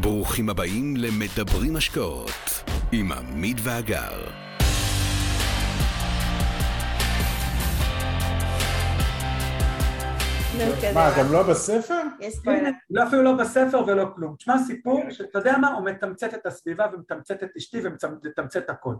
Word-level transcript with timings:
ברוכים 0.00 0.50
הבאים 0.50 0.96
למדברים 0.96 1.76
השקעות 1.76 2.64
עם 2.92 3.12
עמית 3.12 3.56
ואגר. 3.62 4.30
מה, 10.94 11.10
גם 11.18 11.32
לא 11.32 11.42
בספר? 11.42 12.00
יש 12.20 12.34
ספוילר. 12.34 12.70
לא 12.90 13.08
אפילו 13.08 13.22
לא 13.22 13.32
בספר 13.32 13.84
ולא 13.86 14.06
כלום. 14.14 14.36
תשמע 14.36 14.58
סיפור 14.66 15.10
שאתה 15.10 15.38
יודע 15.38 15.58
מה, 15.58 15.68
הוא 15.68 15.84
מתמצת 15.84 16.34
את 16.34 16.46
הסביבה 16.46 16.86
ומתמצת 16.92 17.42
את 17.42 17.50
אשתי 17.56 17.80
ומתמצת 17.84 18.70
הכל. 18.70 18.94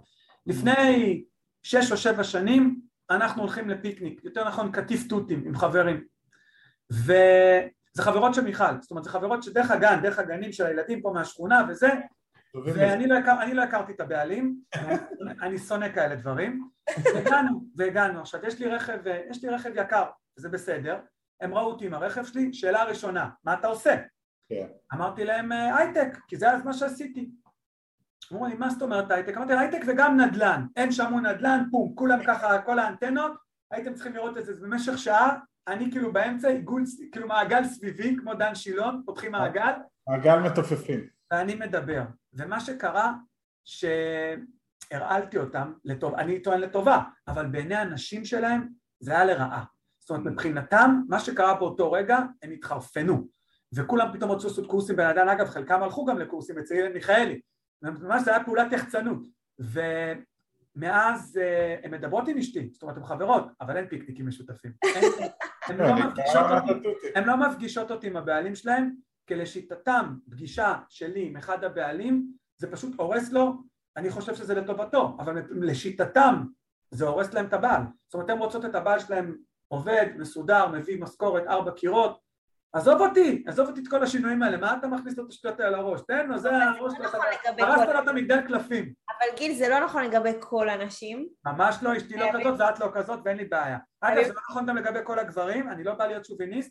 לפני 0.46 1.22
שש 1.62 1.92
או 1.92 1.96
שבע 1.96 2.24
שנים 2.24 2.80
אנחנו 3.10 3.42
הולכים 3.42 3.70
לפיקניק, 3.70 4.20
יותר 4.24 4.48
נכון 4.48 4.72
קטיף 4.72 5.08
תותים 5.08 5.42
עם 5.46 5.56
חברים. 5.56 6.04
וזה 7.94 8.02
חברות 8.02 8.34
של 8.34 8.44
מיכל, 8.44 8.80
זאת 8.80 8.90
אומרת 8.90 9.04
זה 9.04 9.10
חברות 9.10 9.42
שדרך 9.42 9.70
הגן, 9.70 10.00
דרך 10.02 10.18
הגנים 10.18 10.52
של 10.52 10.66
הילדים 10.66 11.02
פה 11.02 11.10
מהשכונה 11.14 11.66
וזה, 11.68 11.88
ואני 12.74 13.06
לא, 13.06 13.18
הכר, 13.18 13.52
לא 13.52 13.62
הכרתי 13.62 13.92
את 13.92 14.00
הבעלים, 14.00 14.58
אני 15.42 15.58
שונא 15.58 15.92
כאלה 15.94 16.14
דברים, 16.14 16.68
והגענו, 17.14 17.64
והגענו, 17.76 18.20
עכשיו 18.20 18.46
יש 18.46 18.58
לי 18.58 18.66
רכב, 18.66 18.98
יש 19.30 19.44
לי 19.44 19.50
רכב 19.50 19.70
יקר, 19.74 20.04
זה 20.36 20.48
בסדר, 20.48 20.98
הם 21.40 21.54
ראו 21.54 21.66
אותי 21.66 21.86
עם 21.86 21.94
הרכב 21.94 22.24
שלי, 22.24 22.52
שאלה 22.52 22.84
ראשונה, 22.84 23.28
מה 23.44 23.54
אתה 23.54 23.66
עושה? 23.66 23.96
כן. 24.48 24.66
אמרתי 24.94 25.24
להם 25.24 25.52
הייטק, 25.52 26.18
כי 26.28 26.36
זה 26.36 26.46
מה 26.64 26.72
שעשיתי. 26.72 27.30
אמרו 28.32 28.46
לי, 28.46 28.54
מה 28.54 28.70
זאת 28.70 28.82
אומרת 28.82 29.10
הייטק? 29.10 29.36
אמרתי 29.36 29.52
הייטק 29.52 29.80
וגם 29.86 30.20
נדל"ן, 30.20 30.66
הם 30.76 30.92
שמעו 30.92 31.20
נדל"ן, 31.20 31.64
פום, 31.70 31.92
כולם 31.94 32.18
ככה, 32.26 32.62
כל 32.62 32.78
האנטנות, 32.78 33.32
הייתם 33.70 33.94
צריכים 33.94 34.12
לראות 34.12 34.38
את 34.38 34.44
זה, 34.44 34.52
במשך 34.60 34.98
שעה, 34.98 35.38
אני 35.68 35.90
כאילו 35.90 36.12
באמצע, 36.12 36.48
עיגול, 36.48 36.84
כאילו 37.12 37.28
מעגל 37.28 37.64
סביבי, 37.64 38.16
כמו 38.18 38.34
דן 38.34 38.54
שילון, 38.54 39.02
פותחים 39.04 39.32
מעגל. 39.32 39.72
מעגל 40.08 40.38
מתופפים. 40.38 41.06
ואני 41.30 41.54
מדבר, 41.54 42.02
ומה 42.32 42.60
שקרה, 42.60 43.12
שהרעלתי 43.64 45.38
אותם, 45.38 45.72
לטוב, 45.84 46.14
אני 46.14 46.42
טוען 46.42 46.60
לטובה, 46.60 47.02
אבל 47.28 47.46
בעיני 47.46 47.76
הנשים 47.76 48.24
שלהם 48.24 48.68
זה 49.00 49.12
היה 49.12 49.24
לרעה. 49.24 49.64
זאת 50.00 50.10
אומרת 50.10 50.32
מבחינתם 50.32 51.00
מה 51.08 51.20
שקרה 51.20 51.54
באותו 51.54 51.92
רגע 51.92 52.18
הם 52.42 52.50
התחרפנו. 52.50 53.28
וכולם 53.74 54.08
פתאום 54.12 54.30
רצו 54.30 54.48
לעשות 54.48 54.66
קורסים 54.66 54.96
בנדל"ן 54.96 55.28
אגב 55.28 55.48
חלקם 55.48 55.82
הלכו 55.82 56.04
גם 56.04 56.18
לקורסים 56.18 56.58
אצל 56.58 56.74
אילן 56.74 56.92
מיכאלי. 56.92 57.40
ממש 57.82 58.22
זה 58.22 58.34
היה 58.34 58.44
פעולת 58.44 58.72
יחצנות. 58.72 59.26
ומאז 59.58 61.40
הם 61.82 61.90
מדברות 61.90 62.28
עם 62.28 62.38
אשתי. 62.38 62.70
זאת 62.72 62.82
אומרת 62.82 62.96
הן 62.96 63.04
חברות 63.04 63.44
אבל 63.60 63.76
אין 63.76 63.88
פיקניקים 63.88 64.28
משותפים 64.28 64.72
הן 65.66 65.78
לא, 65.78 65.86
לא 67.26 67.36
מפגישות 67.36 67.90
אותי 67.90 68.06
עם 68.06 68.16
הבעלים 68.16 68.54
שלהם 68.54 68.90
כי 69.26 69.34
לשיטתם 69.34 70.14
פגישה 70.30 70.74
שלי 70.88 71.26
עם 71.26 71.36
אחד 71.36 71.64
הבעלים 71.64 72.32
זה 72.56 72.72
פשוט 72.72 72.92
הורס 72.96 73.32
לו 73.32 73.52
אני 73.96 74.10
חושב 74.10 74.34
שזה 74.34 74.54
לטובתו 74.54 75.16
אבל 75.18 75.42
לשיטתם 75.50 76.44
זה 76.90 77.06
הורס 77.06 77.34
להם 77.34 77.46
את 77.46 77.52
הבעל. 77.52 77.82
זאת 78.06 78.14
אומרת 78.14 78.30
הן 78.30 78.38
רוצות 78.38 78.64
את 78.64 78.74
הבעל 78.74 78.98
שלהם 78.98 79.36
עובד, 79.68 80.06
מסודר, 80.18 80.68
מביא 80.68 81.00
משכורת, 81.00 81.46
ארבע 81.46 81.70
קירות, 81.70 82.20
עזוב 82.74 83.00
אותי, 83.00 83.44
עזוב 83.46 83.68
אותי 83.68 83.80
את 83.80 83.88
כל 83.88 84.02
השינויים 84.02 84.42
האלה, 84.42 84.56
מה 84.56 84.76
אתה 84.78 84.86
מכניס 84.86 85.18
לו 85.18 85.24
את 85.24 85.28
השטויות 85.28 85.60
האלה 85.60 85.76
לראש? 85.76 86.00
תן 86.08 86.26
לו, 86.26 86.38
זה 86.38 86.50
הראש 86.56 86.92
שלך, 86.96 87.16
הרסת 87.58 87.88
לו 87.88 87.98
את 87.98 88.08
המגדל 88.08 88.40
קלפים. 88.40 88.92
אבל 89.08 89.36
גיל, 89.36 89.54
זה 89.54 89.68
לא 89.68 89.80
נכון 89.80 90.04
לגבי 90.04 90.32
כל 90.40 90.68
הנשים. 90.68 91.28
ממש 91.46 91.76
לא, 91.82 91.96
אשתי 91.96 92.16
לא 92.16 92.26
כזאת 92.40 92.60
ואת 92.60 92.80
לא 92.80 92.88
כזאת 92.94 93.20
ואין 93.24 93.36
לי 93.36 93.44
בעיה. 93.44 93.78
אגב, 94.00 94.22
זה 94.22 94.32
לא 94.32 94.40
נכון 94.50 94.66
גם 94.66 94.76
לגבי 94.76 94.98
כל 95.04 95.18
הגברים, 95.18 95.68
אני 95.68 95.84
לא 95.84 95.94
בא 95.94 96.06
להיות 96.06 96.24
שוביניסט, 96.24 96.70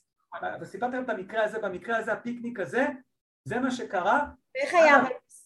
וסיפרתי 0.62 0.96
להם 0.96 1.04
את 1.04 1.10
המקרה 1.10 1.44
הזה, 1.44 1.60
במקרה 1.60 1.98
הזה, 1.98 2.14
הפיקניק 2.14 2.60
הזה, 2.60 2.86
זה 3.46 3.60
מה 3.60 3.72
שקרה. 3.72 4.26
איך 4.56 4.74
היה 4.74 4.98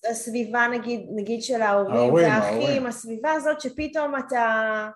הסביבה, 0.10 0.68
נגיד, 1.16 1.42
של 1.42 1.62
ההורים 1.62 2.14
והאחים, 2.14 2.86
הסביבה 2.86 3.32
הזאת 3.32 3.62
שפתאום 3.62 4.16
אתה... 4.16 4.90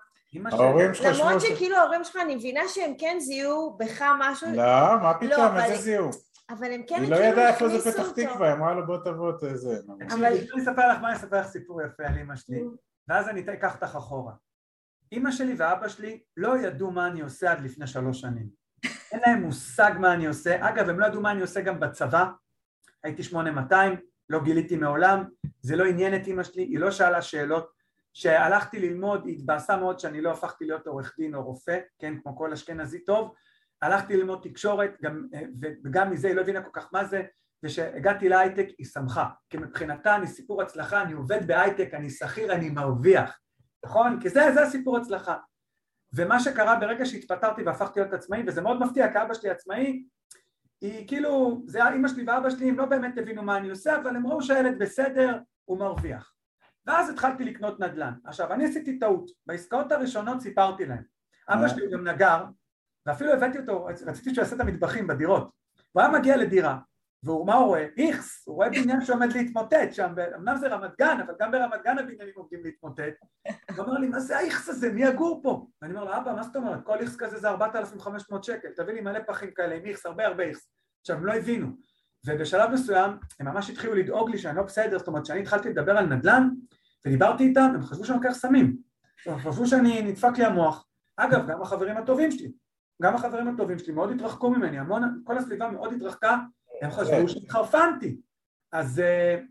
ההורים 0.52 0.94
שלך 0.94 1.18
למרות 1.20 1.40
שכאילו 1.40 1.76
ההורים 1.76 2.04
שלך, 2.04 2.16
אני 2.16 2.34
מבינה 2.34 2.60
שהם 2.68 2.92
כן 2.98 3.16
זיהו 3.20 3.76
בך 3.78 4.04
משהו... 4.18 4.48
לא, 4.50 5.00
מה 5.02 5.14
פתאום, 5.20 5.56
איזה 5.56 5.82
זיהו? 5.82 6.10
אבל 6.50 6.72
הם 6.72 6.82
כן 6.86 7.02
היא 7.02 7.10
לא 7.10 7.16
ידעה 7.16 7.48
איפה 7.48 7.68
זה 7.68 7.92
פתח 7.92 8.10
תקווה, 8.10 8.46
היא 8.46 8.54
אמרה 8.54 8.74
לו 8.74 8.86
בוא 8.86 8.96
תבוא 9.04 9.30
את 9.30 9.58
זה. 9.58 9.78
אבל... 10.10 10.24
אני 10.24 10.62
אספר 10.62 10.88
לך 10.92 10.98
מה 11.00 11.08
אני 11.08 11.16
אספר 11.16 11.40
לך 11.40 11.46
סיפור 11.46 11.82
יפה 11.82 12.02
על 12.06 12.18
אמא 12.18 12.36
שלי, 12.36 12.62
ואז 13.08 13.28
אני 13.28 13.40
אקח 13.40 13.74
אותך 13.74 13.96
אחורה. 13.96 14.32
אמא 15.12 15.30
שלי 15.30 15.54
ואבא 15.56 15.88
שלי 15.88 16.20
לא 16.36 16.58
ידעו 16.58 16.90
מה 16.90 17.06
אני 17.06 17.20
עושה 17.20 17.52
עד 17.52 17.60
לפני 17.60 17.86
שלוש 17.86 18.20
שנים. 18.20 18.46
אין 19.12 19.20
להם 19.26 19.42
מושג 19.42 19.92
מה 20.00 20.14
אני 20.14 20.26
עושה. 20.26 20.68
אגב, 20.68 20.88
הם 20.88 21.00
לא 21.00 21.06
ידעו 21.06 21.20
מה 21.20 21.30
אני 21.30 21.40
עושה 21.40 21.60
גם 21.60 21.80
בצבא. 21.80 22.24
הייתי 23.04 23.22
8200, 23.22 23.96
לא 24.28 24.40
גיליתי 24.40 24.76
מעולם, 24.76 25.24
זה 25.60 25.76
לא 25.76 25.84
עניין 25.84 26.14
את 26.14 26.28
אמא 26.28 26.42
שלי, 26.42 26.62
היא 26.62 26.78
לא 26.78 26.90
שאלה 26.90 27.22
שאלות. 27.22 27.81
שהלכתי 28.12 28.78
ללמוד, 28.80 29.26
היא 29.26 29.34
התבאסה 29.34 29.76
מאוד 29.76 29.98
שאני 29.98 30.20
לא 30.20 30.30
הפכתי 30.32 30.64
להיות 30.64 30.86
עורך 30.86 31.14
דין 31.18 31.34
או 31.34 31.44
רופא, 31.44 31.78
כן, 31.98 32.14
כמו 32.22 32.36
כל 32.36 32.52
אשכנזי 32.52 33.04
טוב, 33.04 33.34
הלכתי 33.82 34.16
ללמוד 34.16 34.40
תקשורת, 34.42 34.96
גם, 35.02 35.26
וגם 35.84 36.10
מזה 36.10 36.28
היא 36.28 36.36
לא 36.36 36.40
הבינה 36.40 36.62
כל 36.62 36.70
כך 36.72 36.88
מה 36.92 37.04
זה, 37.04 37.22
וכשהגעתי 37.64 38.28
להייטק 38.28 38.66
היא 38.78 38.86
שמחה, 38.86 39.28
כי 39.50 39.56
מבחינתה 39.56 40.16
אני 40.16 40.26
סיפור 40.26 40.62
הצלחה, 40.62 41.02
אני 41.02 41.12
עובד 41.12 41.46
בהייטק, 41.46 41.94
אני 41.94 42.10
שכיר, 42.10 42.52
אני 42.52 42.70
מרוויח, 42.70 43.38
נכון? 43.84 44.20
כי 44.20 44.28
זה, 44.28 44.40
זה 44.54 44.62
הסיפור 44.62 44.96
הצלחה. 44.96 45.36
ומה 46.14 46.40
שקרה 46.40 46.76
ברגע 46.80 47.06
שהתפטרתי 47.06 47.62
והפכתי 47.62 48.00
להיות 48.00 48.12
עצמאי, 48.12 48.42
וזה 48.46 48.60
מאוד 48.60 48.80
מפתיע, 48.80 49.12
כי 49.12 49.22
אבא 49.22 49.34
שלי 49.34 49.50
עצמאי, 49.50 50.04
היא 50.80 51.08
כאילו, 51.08 51.62
זה 51.66 51.88
אימא 51.88 52.08
שלי 52.08 52.24
ואבא 52.26 52.50
שלי, 52.50 52.68
הם 52.68 52.78
לא 52.78 52.86
באמת 52.86 53.18
הבינו 53.18 53.42
מה 53.42 53.56
אני 53.56 53.70
עושה, 53.70 53.96
אבל 53.96 54.16
הם 54.16 54.26
ראו 54.26 54.42
שהילד 54.42 54.78
בסדר, 54.78 55.38
הוא 55.64 55.78
מרוויח. 55.78 56.32
ואז 56.86 57.10
התחלתי 57.10 57.44
לקנות 57.44 57.80
נדל"ן. 57.80 58.12
עכשיו, 58.24 58.52
אני 58.52 58.64
עשיתי 58.64 58.98
טעות, 58.98 59.30
בעסקאות 59.46 59.92
הראשונות 59.92 60.40
סיפרתי 60.40 60.86
להם. 60.86 61.02
אבא 61.48 61.68
שלי 61.68 61.90
גם 61.90 62.08
נגר, 62.08 62.44
ואפילו 63.06 63.32
הבאתי 63.32 63.58
אותו, 63.58 63.84
רציתי 63.84 64.34
שהוא 64.34 64.42
יעשה 64.42 64.56
את 64.56 64.60
המטבחים 64.60 65.06
בדירות. 65.06 65.50
הוא 65.92 66.02
היה 66.02 66.10
מגיע 66.10 66.36
לדירה, 66.36 66.78
ומה 67.24 67.54
הוא 67.54 67.66
רואה? 67.66 67.86
איכס, 67.96 68.42
הוא 68.46 68.56
רואה 68.56 68.70
בניין 68.70 69.04
שעומד 69.04 69.32
להתמוטט 69.32 69.92
שם, 69.92 70.14
אמנם 70.36 70.56
זה 70.56 70.68
רמת 70.68 70.90
גן, 70.98 71.18
אבל 71.26 71.34
גם 71.40 71.52
ברמת 71.52 71.82
גן 71.84 71.98
הבניינים 71.98 72.34
עומדים 72.36 72.64
להתמוטט. 72.64 73.14
הוא 73.76 73.78
אומר 73.78 73.98
לי, 73.98 74.08
מה 74.08 74.20
זה 74.20 74.36
האיכס 74.36 74.68
הזה? 74.68 74.92
מי 74.92 75.04
יגור 75.04 75.40
פה? 75.42 75.66
ואני 75.82 75.94
אומר 75.94 76.04
לו, 76.04 76.16
אבא, 76.16 76.32
מה 76.34 76.42
זאת 76.42 76.56
אומרת? 76.56 76.84
כל 76.84 76.98
איכס 76.98 77.16
כזה 77.16 77.38
זה 77.38 77.48
4,500 77.48 78.44
שקל, 78.44 78.68
תביא 78.76 78.94
לי 78.94 79.00
מלא 79.00 79.20
פחים 79.26 79.50
כאלה 79.50 79.74
עם 79.74 79.84
איכס, 79.84 80.06
הרבה 80.06 80.26
הרבה 80.26 80.44
איכס. 80.44 80.70
עכשיו, 81.00 81.16
הם 81.16 81.26
לא 81.26 81.32
הבינו. 81.32 81.66
ובשלב 82.26 82.70
מסוים 82.70 83.10
הם 83.40 83.48
ממש 83.48 83.70
התחילו 83.70 83.94
לדאוג 83.94 84.30
לי 84.30 84.38
שאני 84.38 84.56
לא 84.56 84.62
בסדר, 84.62 84.98
זאת 84.98 85.08
אומרת, 85.08 85.22
כשאני 85.22 85.40
התחלתי 85.40 85.68
לדבר 85.68 85.98
על 85.98 86.06
נדל"ן 86.06 86.48
ודיברתי 87.06 87.44
איתם, 87.44 87.72
הם 87.74 87.82
חשבו 87.82 88.04
שאני 88.04 88.18
לוקח 88.18 88.32
סמים. 88.32 88.76
הם 89.26 89.38
חשבו 89.38 89.66
שאני 89.66 90.02
נדפק 90.02 90.38
לי 90.38 90.44
המוח. 90.44 90.86
אגב, 91.16 91.50
גם 91.50 91.62
החברים 91.62 91.96
הטובים 91.96 92.30
שלי, 92.30 92.52
גם 93.02 93.14
החברים 93.14 93.48
הטובים 93.48 93.78
שלי 93.78 93.92
מאוד 93.94 94.10
התרחקו 94.10 94.50
ממני, 94.50 94.78
המון, 94.78 95.22
כל 95.24 95.38
הסביבה 95.38 95.70
מאוד 95.70 95.92
התרחקה, 95.92 96.38
הם 96.82 96.90
חשבו 96.90 97.28
שהתחרפנתי. 97.28 98.20
אז 98.72 98.98
uh, 98.98 99.42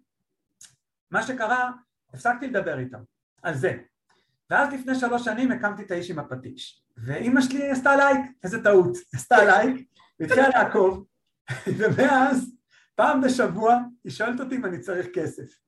מה 1.12 1.24
שקרה, 1.24 1.72
הפסקתי 2.14 2.48
לדבר 2.48 2.80
איתם 2.80 3.00
על 3.44 3.54
זה. 3.54 3.78
ואז 4.50 4.74
לפני 4.74 4.96
שלוש 4.96 5.26
שנים 5.26 5.52
הקמתי 5.52 5.84
את 5.84 5.92
האיש 5.92 6.12
עם 6.12 6.20
הפטיש. 6.20 6.84
ואימא 6.98 7.42
שלי 7.42 7.72
עשתה 7.72 7.96
לייק, 7.96 8.22
איזה 8.44 8.64
טעות, 8.64 8.98
עשתה 9.16 9.46
לייק, 9.46 9.88
והתחילה 10.20 10.50
לעקוב, 10.50 11.06
ומאז, 11.78 12.52
פעם 12.96 13.22
בשבוע, 13.22 13.78
היא 14.04 14.12
שואלת 14.12 14.40
אותי 14.40 14.56
אם 14.56 14.66
אני 14.66 14.80
צריך 14.80 15.08
כסף. 15.14 15.60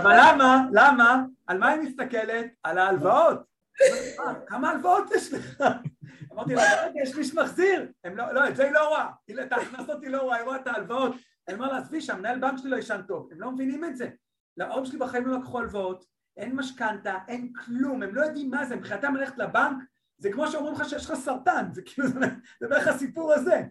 אבל 0.00 0.16
למה, 0.18 0.66
למה, 0.72 1.24
על 1.46 1.58
מה 1.58 1.68
היא 1.68 1.80
מסתכלת? 1.80 2.46
על 2.62 2.78
ההלוואות. 2.78 3.38
כמה 4.46 4.70
הלוואות 4.70 5.10
יש 5.14 5.32
לך? 5.32 5.64
אמרתי 6.32 6.54
לה, 6.54 6.62
יש 7.02 7.14
מי 7.14 7.24
שמחזיר. 7.24 7.92
לא, 8.04 8.32
לא, 8.32 8.48
את 8.48 8.56
זה 8.56 8.64
היא 8.64 8.72
לא 8.72 8.88
רואה. 8.88 9.08
את 9.46 9.52
ההכנסות 9.52 10.02
היא 10.02 10.10
לא 10.10 10.22
רואה, 10.22 10.36
היא 10.36 10.44
רואה 10.44 10.56
את 10.56 10.66
ההלוואות. 10.66 11.14
אני 11.48 11.56
אומר 11.56 11.72
לה, 11.72 11.78
עזבי 11.78 12.00
שהמנהל 12.00 12.38
בנק 12.38 12.58
שלי 12.58 12.70
לא 12.70 12.76
ישן 12.76 13.00
טוב. 13.08 13.28
הם 13.32 13.40
לא 13.40 13.52
מבינים 13.52 13.84
את 13.84 13.96
זה. 13.96 14.08
להורים 14.56 14.84
שלי 14.84 14.98
בחיים 14.98 15.26
לא 15.26 15.38
לקחו 15.38 15.58
הלוואות, 15.58 16.04
אין 16.36 16.56
משכנתה, 16.56 17.18
אין 17.28 17.52
כלום, 17.52 18.02
הם 18.02 18.14
לא 18.14 18.22
יודעים 18.22 18.50
מה 18.50 18.66
זה, 18.66 18.76
מבחינתם 18.76 19.16
ללכת 19.16 19.38
לבנק 19.38 19.76
זה 20.18 20.32
כמו 20.32 20.46
שאומרים 20.46 20.74
לך 20.74 20.88
שיש 20.88 21.04
לך 21.06 21.14
סרטן, 21.14 21.68
זה 21.72 21.82
כאילו, 21.82 22.08
זה 22.60 22.68
בערך 22.68 22.88
הסיפור 22.88 23.32
הזה. 23.32 23.62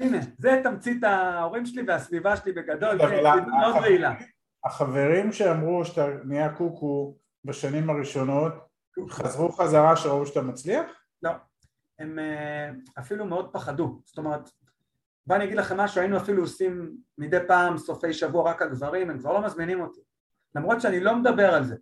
הנה, 0.00 0.18
זה 0.38 0.60
תמצית 0.62 1.04
ההורים 1.04 1.66
שלי 1.66 1.82
והסביבה 1.86 2.36
שלי 2.36 2.52
בגדול, 2.52 2.98
זה 2.98 3.20
מאוד 3.60 3.76
רעילה. 3.76 4.14
החברים 4.64 5.32
שאמרו 5.32 5.84
שאתה 5.84 6.06
נהיה 6.24 6.54
קוקו 6.54 7.16
בשנים 7.44 7.90
הראשונות, 7.90 8.52
חזרו 9.08 9.52
חזרה 9.52 9.96
שראו 9.96 10.26
שאתה 10.26 10.42
מצליח? 10.42 10.86
לא, 11.22 11.30
הם 11.98 12.18
אפילו 12.98 13.24
מאוד 13.24 13.52
פחדו, 13.52 14.00
זאת 14.04 14.18
אומרת, 14.18 14.50
בוא 15.26 15.36
אני 15.36 15.44
אגיד 15.44 15.56
לכם 15.56 15.76
משהו, 15.76 16.00
היינו 16.00 16.16
אפילו 16.16 16.42
עושים 16.42 16.96
מדי 17.18 17.38
פעם 17.48 17.78
סופי 17.78 18.12
שבוע 18.12 18.50
רק 18.50 18.62
הגברים, 18.62 19.10
הם 19.10 19.18
כבר 19.18 19.32
לא 19.32 19.44
מזמינים 19.44 19.80
אותי, 19.80 20.00
למרות 20.54 20.80
שאני 20.80 21.00
לא 21.00 21.16
מדבר 21.16 21.54
על 21.54 21.64
זה, 21.64 21.76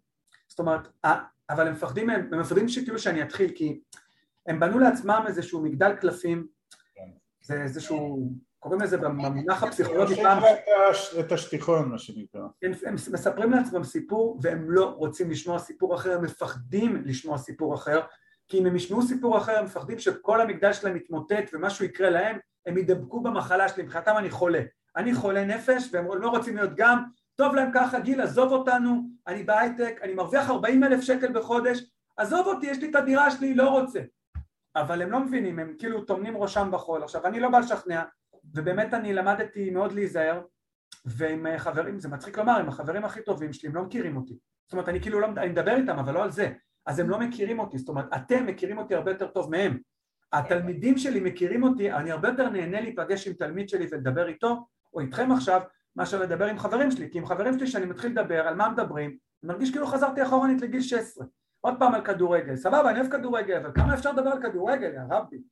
זאת 0.48 0.58
אומרת, 0.58 0.88
אבל 1.50 1.66
הם 1.66 1.72
מפחדים, 1.72 2.10
הם 2.10 2.40
מפחדים 2.40 2.68
שכאילו 2.68 2.98
שאני 2.98 3.22
אתחיל, 3.22 3.50
כי 3.54 3.80
הם 4.46 4.60
בנו 4.60 4.78
לעצמם 4.78 5.24
איזשהו 5.26 5.62
מגדל 5.62 5.96
קלפים 5.96 6.46
זה 7.48 7.62
איזשהו, 7.62 8.30
קוראים 8.58 8.80
לזה 8.80 8.96
במונח 8.96 9.62
הפסיכולוגי 9.62 10.22
פעם... 10.22 10.42
את 11.20 11.32
השטיחון 11.32 11.88
מה 11.88 11.98
שנקרא. 11.98 12.40
הם, 12.62 12.72
הם 12.86 12.94
מספרים 12.94 13.50
לעצמם 13.50 13.84
סיפור 13.84 14.38
והם 14.42 14.70
לא 14.70 14.94
רוצים 14.96 15.30
לשמוע 15.30 15.58
סיפור 15.58 15.94
אחר, 15.94 16.14
הם 16.14 16.24
מפחדים 16.24 17.02
לשמוע 17.04 17.38
סיפור 17.38 17.74
אחר, 17.74 18.00
כי 18.48 18.58
אם 18.58 18.66
הם 18.66 18.76
ישמעו 18.76 19.02
סיפור 19.02 19.38
אחר 19.38 19.58
הם 19.58 19.64
מפחדים 19.64 19.98
שכל 19.98 20.40
המגדל 20.40 20.72
שלהם 20.72 20.96
יתמוטט 20.96 21.50
ומשהו 21.52 21.84
יקרה 21.84 22.10
להם, 22.10 22.38
הם 22.66 22.78
ידבקו 22.78 23.20
במחלה 23.20 23.68
שלי, 23.68 23.82
מבחינתם 23.82 24.14
אני 24.18 24.30
חולה. 24.30 24.62
אני 24.96 25.14
חולה 25.14 25.44
נפש 25.44 25.88
והם 25.92 26.06
לא 26.20 26.28
רוצים 26.28 26.56
להיות 26.56 26.70
גם, 26.76 27.04
טוב 27.36 27.54
להם 27.54 27.70
ככה, 27.74 28.00
גיל, 28.00 28.20
עזוב 28.20 28.52
אותנו, 28.52 29.02
אני 29.26 29.42
בהייטק, 29.42 30.00
אני 30.02 30.14
מרוויח 30.14 30.50
40 30.50 30.84
אלף 30.84 31.00
שקל 31.00 31.32
בחודש, 31.32 31.78
עזוב 32.16 32.46
אותי, 32.46 32.66
יש 32.66 32.78
לי 32.78 32.90
את 32.90 32.94
הדירה 32.94 33.30
שלי, 33.30 33.54
לא 33.54 33.68
רוצה. 33.68 34.00
אבל 34.80 35.02
הם 35.02 35.10
לא 35.10 35.20
מבינים, 35.20 35.58
הם 35.58 35.74
כאילו 35.78 36.04
טומנים 36.04 36.36
ראשם 36.36 36.68
בחול. 36.72 37.02
עכשיו, 37.02 37.26
אני 37.26 37.40
לא 37.40 37.48
בא 37.48 37.58
לשכנע, 37.58 38.02
ובאמת 38.54 38.94
אני 38.94 39.14
למדתי 39.14 39.70
מאוד 39.70 39.92
להיזהר, 39.92 40.42
ועם 41.04 41.46
חברים, 41.58 41.98
זה 41.98 42.08
מצחיק 42.08 42.38
לומר, 42.38 42.58
עם 42.60 42.68
החברים 42.68 43.04
הכי 43.04 43.22
טובים 43.22 43.52
שלי, 43.52 43.68
הם 43.68 43.74
לא 43.74 43.82
מכירים 43.82 44.16
אותי. 44.16 44.38
זאת 44.66 44.72
אומרת, 44.72 44.88
אני 44.88 45.00
כאילו 45.00 45.20
לא, 45.20 45.26
אני 45.26 45.48
מדבר 45.48 45.76
איתם, 45.76 45.98
אבל 45.98 46.14
לא 46.14 46.22
על 46.22 46.30
זה. 46.30 46.52
אז 46.86 46.98
הם 46.98 47.10
לא 47.10 47.18
מכירים 47.18 47.58
אותי, 47.58 47.78
זאת 47.78 47.88
אומרת, 47.88 48.06
אתם 48.16 48.46
מכירים 48.46 48.78
אותי 48.78 48.94
הרבה 48.94 49.10
יותר 49.10 49.26
טוב 49.26 49.50
מהם. 49.50 49.78
התלמידים 50.32 50.98
שלי 50.98 51.20
מכירים 51.20 51.62
אותי, 51.62 51.92
אני 51.92 52.10
הרבה 52.10 52.28
יותר 52.28 52.48
נהנה 52.48 52.80
להיפגש 52.80 53.26
עם 53.26 53.32
תלמיד 53.32 53.68
שלי 53.68 53.86
ולדבר 53.90 54.28
איתו, 54.28 54.66
או 54.94 55.00
איתכם 55.00 55.32
עכשיו, 55.32 55.60
מאשר 55.96 56.22
לדבר 56.22 56.46
עם 56.46 56.58
חברים 56.58 56.90
שלי, 56.90 57.10
כי 57.10 57.18
עם 57.18 57.26
חברים 57.26 57.58
שלי 57.58 57.66
שאני 57.66 57.86
מתחיל 57.86 58.10
לדבר 58.10 58.48
על 58.48 58.54
מה 58.54 58.68
מדברים, 58.68 59.10
אני 59.42 59.52
מרגיש 59.52 59.70
כאילו 59.70 59.86
חזרתי 59.86 60.22
אחורנית 60.22 60.60
לגיל 60.60 60.80
16, 60.80 61.26
עוד 61.60 61.74
פעם 61.78 61.94
על 61.94 62.04
כדורגל, 62.04 62.56
סבבה 62.56 62.90
אני 62.90 63.00
אוהב 63.00 63.12
כדורגל, 63.12 63.56
אבל 63.56 63.72
כמה 63.74 63.94
אפשר 63.94 64.12
לדבר 64.12 64.30
על 64.30 64.42
כדורגל, 64.42 64.94
יא 64.94 65.00
רבי? 65.10 65.42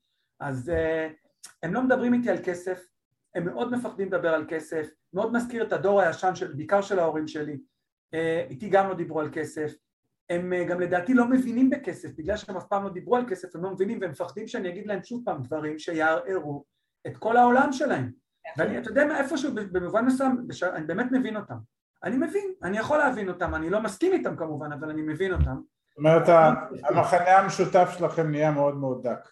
אז 0.40 0.68
uh, 0.68 1.28
הם 1.62 1.74
לא 1.74 1.82
מדברים 1.82 2.14
איתי 2.14 2.30
על 2.30 2.38
כסף, 2.44 2.86
הם 3.34 3.44
מאוד 3.44 3.72
מפחדים 3.72 4.06
לדבר 4.08 4.34
על 4.34 4.44
כסף, 4.48 4.88
מאוד 5.12 5.32
מזכיר 5.32 5.66
את 5.66 5.72
הדור 5.72 6.00
הישן, 6.00 6.34
של, 6.34 6.52
בעיקר 6.52 6.82
של 6.82 6.98
ההורים 6.98 7.28
שלי, 7.28 7.58
uh, 8.14 8.50
איתי 8.50 8.68
גם 8.68 8.88
לא 8.88 8.94
דיברו 8.94 9.20
על 9.20 9.28
כסף, 9.32 9.72
הם 10.30 10.52
uh, 10.52 10.70
גם 10.70 10.80
לדעתי 10.80 11.14
לא 11.14 11.28
מבינים 11.28 11.70
בכסף, 11.70 12.08
בגלל 12.16 12.36
שהם 12.36 12.56
אף 12.56 12.66
פעם 12.66 12.84
לא 12.84 12.90
דיברו 12.90 13.16
על 13.16 13.28
כסף, 13.28 13.56
הם 13.56 13.62
לא 13.62 13.70
מבינים 13.70 13.98
והם 14.00 14.10
מפחדים 14.10 14.48
שאני 14.48 14.68
אגיד 14.68 14.86
להם 14.86 15.04
שוב 15.04 15.22
פעם 15.24 15.42
דברים 15.42 15.78
שיערערו 15.78 16.64
את 17.06 17.16
כל 17.16 17.36
העולם 17.36 17.72
שלהם 17.72 18.10
ואני, 18.56 18.78
אתה 18.78 18.90
יודע 18.90 19.04
מה, 19.04 19.18
איפשהו 19.20 19.54
במובן 19.54 20.04
מסוים, 20.04 20.46
אני 20.62 20.86
באמת 20.86 21.06
מבין 21.12 21.36
אותם. 21.36 21.56
אני 22.04 22.16
מבין, 22.16 22.54
אני 22.62 22.78
יכול 22.78 22.98
להבין 22.98 23.28
אותם, 23.28 23.54
אני 23.54 23.70
לא 23.70 23.82
מסכים 23.82 24.12
איתם 24.12 24.36
כמובן, 24.36 24.72
אבל 24.72 24.90
אני 24.90 25.02
מבין 25.02 25.32
אותם. 25.32 25.60
זאת 25.96 25.98
אומרת, 25.98 26.28
המחנה 26.84 27.38
המשותף 27.38 27.94
שלכם 27.98 28.30
נהיה 28.30 28.50
מאוד 28.50 28.76
מאוד 28.76 29.06
דק. 29.06 29.28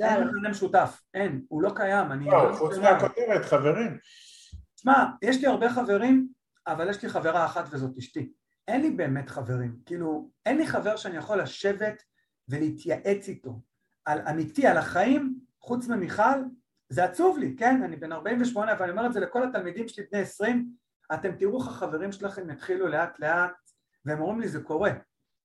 אין 0.00 0.24
מחנה 0.24 0.48
משותף, 0.50 1.00
אין, 1.14 1.42
הוא 1.48 1.62
לא 1.62 1.70
קיים. 1.74 2.12
אני 2.12 2.26
לא, 2.26 2.52
חוץ 2.58 2.78
מהכותרת, 2.78 3.44
חברים. 3.44 3.98
תשמע, 4.74 5.04
יש 5.22 5.40
לי 5.40 5.46
הרבה 5.46 5.70
חברים, 5.70 6.28
אבל 6.66 6.90
יש 6.90 7.02
לי 7.02 7.08
חברה 7.08 7.44
אחת 7.44 7.64
וזאת 7.70 7.98
אשתי. 7.98 8.32
אין 8.68 8.80
לי 8.80 8.90
באמת 8.90 9.30
חברים, 9.30 9.76
כאילו, 9.86 10.30
אין 10.46 10.56
לי 10.56 10.66
חבר 10.66 10.96
שאני 10.96 11.16
יכול 11.16 11.40
לשבת 11.40 12.02
ולהתייעץ 12.48 13.28
איתו 13.28 13.60
על 14.04 14.20
אמיתי, 14.30 14.66
על 14.66 14.76
החיים, 14.76 15.38
חוץ 15.60 15.88
ממיכל, 15.88 16.42
זה 16.88 17.04
עצוב 17.04 17.38
לי, 17.38 17.56
כן? 17.58 17.82
אני 17.82 17.96
בן 17.96 18.12
48 18.12 18.72
ואני 18.78 18.90
אומר 18.90 19.06
את 19.06 19.12
זה 19.12 19.20
לכל 19.20 19.42
התלמידים 19.42 19.88
שלי 19.88 20.04
בני 20.12 20.20
20 20.20 20.68
אתם 21.14 21.32
תראו 21.32 21.60
איך 21.60 21.68
החברים 21.68 22.12
שלכם 22.12 22.50
יתחילו 22.50 22.88
לאט 22.88 23.20
לאט 23.20 23.52
והם 24.04 24.20
אומרים 24.20 24.40
לי 24.40 24.48
זה 24.48 24.62
קורה 24.62 24.90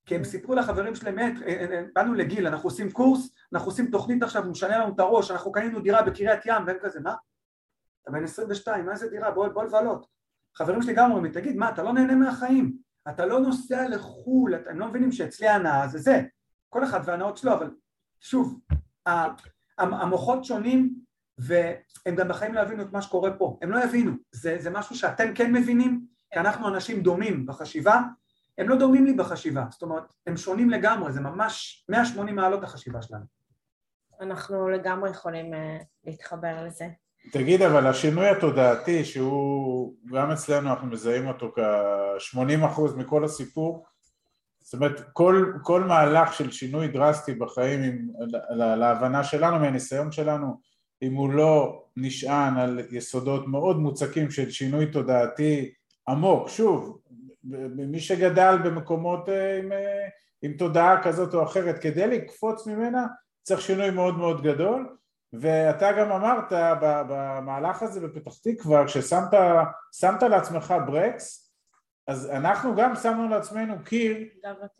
כי 0.05 0.15
הם 0.15 0.23
סיפרו 0.23 0.55
לחברים 0.55 0.95
שלהם, 0.95 1.19
אה, 1.19 1.29
אה, 1.47 1.65
אה, 1.71 1.83
באנו 1.95 2.13
לגיל, 2.13 2.47
אנחנו 2.47 2.69
עושים 2.69 2.91
קורס, 2.91 3.35
אנחנו 3.53 3.67
עושים 3.67 3.91
תוכנית 3.91 4.23
עכשיו, 4.23 4.43
הוא 4.43 4.51
משנה 4.51 4.77
לנו 4.77 4.93
את 4.95 4.99
הראש, 4.99 5.31
אנחנו 5.31 5.51
קנינו 5.51 5.79
דירה 5.79 6.01
בקריית 6.01 6.45
ים 6.45 6.63
והם 6.67 6.77
כזה, 6.81 6.99
מה? 6.99 7.15
אתה 8.03 8.11
בן 8.11 8.23
22, 8.23 8.85
מה 8.85 8.95
זה 8.95 9.09
דירה? 9.09 9.31
בוא, 9.31 9.47
בוא 9.47 9.63
לבלות 9.63 10.07
חברים 10.55 10.81
שלי 10.81 10.93
גם 10.93 11.05
אומרים 11.05 11.25
לי, 11.25 11.31
תגיד, 11.31 11.55
מה, 11.55 11.69
אתה 11.69 11.83
לא 11.83 11.93
נהנה 11.93 12.15
מהחיים? 12.15 12.77
אתה 13.09 13.25
לא 13.25 13.39
נוסע 13.39 13.87
לחו"ל, 13.89 14.53
הם 14.69 14.79
לא 14.79 14.87
מבינים 14.87 15.11
שאצלי 15.11 15.47
ההנאה 15.47 15.87
זה 15.87 15.99
זה, 15.99 16.21
כל 16.69 16.83
אחד 16.83 16.99
והנאות 17.05 17.37
שלו, 17.37 17.53
אבל 17.53 17.69
שוב, 18.19 18.59
המוחות 19.77 20.45
שונים 20.45 20.95
והם 21.37 22.15
גם 22.15 22.27
בחיים 22.27 22.53
לא 22.53 22.61
יבינו 22.61 22.83
את 22.83 22.91
מה 22.91 23.01
שקורה 23.01 23.31
פה, 23.37 23.57
הם 23.61 23.71
לא 23.71 23.83
יבינו, 23.83 24.11
זה, 24.31 24.57
זה 24.59 24.69
משהו 24.69 24.95
שאתם 24.95 25.33
כן 25.35 25.53
מבינים, 25.53 26.05
כי 26.33 26.39
אנחנו 26.39 26.67
אנשים 26.67 27.01
דומים 27.01 27.45
בחשיבה, 27.45 28.01
הם 28.57 28.69
לא 28.69 28.75
דומים 28.75 29.05
לי 29.05 29.13
בחשיבה, 29.13 29.63
זאת 29.69 29.81
אומרת, 29.81 30.03
הם 30.27 30.37
שונים 30.37 30.69
לגמרי, 30.69 31.11
זה 31.11 31.21
ממש 31.21 31.85
180 31.89 32.35
מעלות 32.35 32.63
החשיבה 32.63 33.01
שלנו. 33.01 33.25
אנחנו 34.21 34.69
לגמרי 34.69 35.09
יכולים 35.09 35.53
uh, 35.53 35.57
להתחבר 36.03 36.63
לזה. 36.65 36.87
תגיד, 37.31 37.61
אבל 37.61 37.87
השינוי 37.87 38.29
התודעתי, 38.29 39.05
שהוא, 39.05 39.95
גם 40.11 40.31
אצלנו 40.31 40.69
אנחנו 40.69 40.87
מזהים 40.87 41.27
אותו 41.27 41.51
כ-80% 41.55 42.81
מכל 42.97 43.23
הסיפור, 43.23 43.85
זאת 44.61 44.73
אומרת, 44.73 45.01
כל, 45.13 45.53
כל 45.63 45.83
מהלך 45.83 46.33
של 46.33 46.51
שינוי 46.51 46.87
דרסטי 46.87 47.33
בחיים, 47.33 47.83
עם, 47.83 48.07
להבנה 48.55 49.23
שלנו, 49.23 49.59
מהניסיון 49.59 50.11
שלנו, 50.11 50.59
אם 51.01 51.13
הוא 51.13 51.33
לא 51.33 51.83
נשען 51.97 52.57
על 52.57 52.79
יסודות 52.91 53.47
מאוד 53.47 53.77
מוצקים 53.77 54.31
של 54.31 54.49
שינוי 54.49 54.91
תודעתי 54.91 55.73
עמוק, 56.07 56.49
שוב, 56.49 56.99
מי 57.75 57.99
שגדל 57.99 58.57
במקומות 58.63 59.29
אה, 59.29 59.59
עם, 59.59 59.71
אה, 59.71 60.07
עם 60.41 60.53
תודעה 60.53 61.03
כזאת 61.03 61.33
או 61.33 61.43
אחרת, 61.43 61.79
כדי 61.79 62.07
לקפוץ 62.07 62.67
ממנה 62.67 63.05
צריך 63.43 63.61
שינוי 63.61 63.89
מאוד 63.89 64.17
מאוד 64.17 64.43
גדול. 64.43 64.97
ואתה 65.33 65.91
גם 65.91 66.11
אמרת 66.11 66.53
במהלך 66.81 67.83
הזה 67.83 68.07
בפתח 68.07 68.31
תקווה 68.43 68.85
כששמת 68.85 70.23
לעצמך 70.23 70.73
ברקס 70.85 71.43
אז 72.07 72.29
אנחנו 72.29 72.75
גם 72.75 72.95
שמנו 72.95 73.29
לעצמנו 73.29 73.83
קיר 73.83 74.17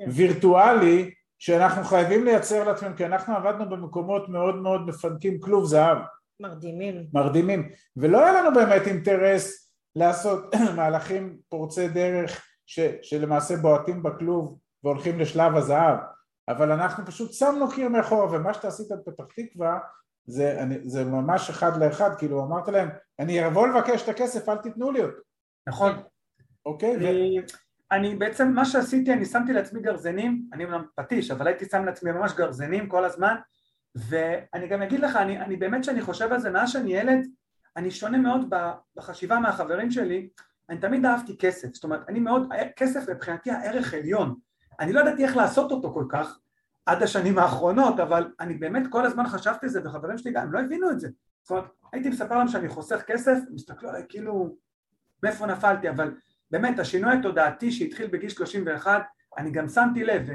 וירטואלי 0.08 1.14
שאנחנו 1.40 1.84
חייבים 1.84 2.26
לייצר 2.26 2.64
לעצמנו 2.64 2.96
כי 2.96 3.06
אנחנו 3.06 3.36
עבדנו 3.36 3.70
במקומות 3.70 4.30
מאוד 4.30 4.56
מאוד 4.56 4.88
מפנקים. 4.88 5.40
כלוב 5.40 5.66
זהב. 5.66 5.98
מרדימים. 6.40 7.06
מרדימים. 7.14 7.72
ולא 7.98 8.26
היה 8.26 8.42
לנו 8.42 8.56
באמת 8.56 8.88
אינטרס 8.88 9.72
לעשות 9.96 10.56
מהלכים 10.76 11.38
פורצי 11.50 11.88
דרך 11.88 12.46
ש, 12.66 12.80
שלמעשה 13.02 13.58
בועטים 13.58 14.04
בכלוב 14.04 14.60
והולכים 14.84 15.20
לשלב 15.20 15.56
הזהב. 15.56 15.98
אבל 16.48 16.72
אנחנו 16.72 17.06
פשוט 17.06 17.34
שמנו 17.34 17.70
קיר 17.72 17.90
מאחורה 17.90 18.32
ומה 18.32 18.54
שאתה 18.54 18.68
עשית 18.68 18.88
בפתח 18.92 19.24
תקווה 19.36 19.80
זה, 20.26 20.62
אני, 20.62 20.78
זה 20.84 21.06
ממש 21.06 21.50
אחד 21.50 21.84
לאחד. 21.84 22.10
כאילו 22.18 22.44
אמרת 22.44 22.68
להם 22.68 22.90
אני 23.20 23.48
אבוא 23.48 23.68
לבקש 23.68 24.04
את 24.04 24.10
הכסף 24.10 24.50
אל 24.50 24.58
תיתנו 24.58 24.92
לי 24.92 25.02
אותו. 25.02 25.18
נכון. 25.68 25.92
אוקיי 26.66 26.96
אני, 26.96 27.40
ו... 27.40 27.44
אני 27.92 28.16
בעצם 28.16 28.52
מה 28.52 28.66
שעשיתי 28.66 29.14
אני 29.14 29.26
שמתי 29.26 29.54
לעצמי 29.54 29.82
גרזנים 29.82 30.46
אני 30.54 30.66
אומנם 30.66 30.86
פטיש 30.96 31.32
אבל 31.32 31.48
הייתי 31.48 31.66
שם 31.66 31.86
לעצמי 31.86 32.12
ממש 32.12 32.34
גרזנים 32.34 32.90
כל 32.90 33.06
הזמן 33.06 33.36
ואני 33.96 34.68
גם 34.68 34.82
אגיד 34.82 35.00
לך 35.00 35.16
אני, 35.16 35.40
אני 35.40 35.56
באמת 35.56 35.84
שאני 35.84 36.02
חושב 36.02 36.32
על 36.32 36.40
זה 36.40 36.50
מאז 36.50 36.72
שאני 36.72 36.94
ילד 36.94 37.28
אני 37.78 37.92
שונה 37.92 38.18
מאוד 38.18 38.54
בחשיבה 38.96 39.40
מהחברים 39.40 39.92
שלי 39.92 40.30
אני 40.74 40.82
תמיד 40.82 41.06
אהבתי 41.06 41.38
כסף, 41.38 41.74
זאת 41.74 41.84
אומרת, 41.84 42.10
אני 42.10 42.20
מאוד, 42.20 42.50
כסף 42.76 43.10
מבחינתי 43.10 43.52
הערך 43.52 43.94
עליון, 43.94 44.36
אני 44.80 44.94
לא 44.94 45.00
ידעתי 45.00 45.24
איך 45.24 45.38
לעשות 45.38 45.72
אותו 45.72 45.94
כל 45.94 46.06
כך 46.10 46.40
עד 46.86 47.04
השנים 47.04 47.40
האחרונות, 47.40 48.00
אבל 48.00 48.32
אני 48.40 48.54
באמת 48.54 48.84
כל 48.90 49.06
הזמן 49.06 49.28
חשבתי 49.28 49.70
זה, 49.70 49.82
וחברים 49.86 50.18
שלי 50.18 50.32
גם, 50.32 50.44
הם 50.44 50.54
לא 50.54 50.60
הבינו 50.60 50.92
את 50.92 51.00
זה, 51.00 51.10
זאת 51.44 51.52
אומרת, 51.52 51.66
הייתי 51.94 52.10
מספר 52.10 52.38
להם 52.38 52.48
שאני 52.48 52.68
חוסך 52.68 53.02
כסף, 53.08 53.38
הם 53.50 53.56
הסתכלו 53.56 53.90
עליי 53.90 54.04
כאילו, 54.10 54.56
מאיפה 55.24 55.46
נפלתי, 55.46 55.90
אבל 55.90 56.16
באמת, 56.52 56.80
השינוי 56.80 57.14
התודעתי 57.14 57.72
שהתחיל 57.72 58.08
בגיל 58.08 58.30
31, 58.30 59.04
אני 59.38 59.52
גם 59.52 59.68
שמתי 59.68 60.04
לב, 60.04 60.28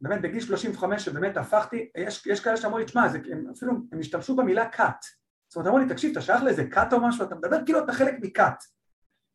באמת 0.00 0.22
בגיל 0.22 0.40
35 0.40 1.04
שבאמת 1.04 1.36
הפכתי, 1.36 1.90
יש, 1.96 2.26
יש 2.26 2.40
כאלה 2.40 2.56
שאמרו 2.56 2.78
לי, 2.78 2.84
תשמע, 2.84 3.06
הם 3.32 3.50
אפילו, 3.56 3.72
הם 3.92 4.00
השתמשו 4.00 4.36
במילה 4.36 4.70
cut, 4.76 5.06
זאת 5.48 5.56
אומרת, 5.56 5.66
אמרו 5.66 5.78
לי, 5.78 5.88
תקשיב, 5.88 6.10
אתה 6.10 6.20
שייך 6.20 6.42
לאיזה 6.42 6.64
cut 6.72 6.92
או 6.92 7.00
משהו, 7.00 7.24
אתה 7.24 7.34
מדבר 7.34 7.64
כאילו 7.64 7.84
אתה 7.84 7.92
חלק 7.92 8.14
מ-cut, 8.22 8.74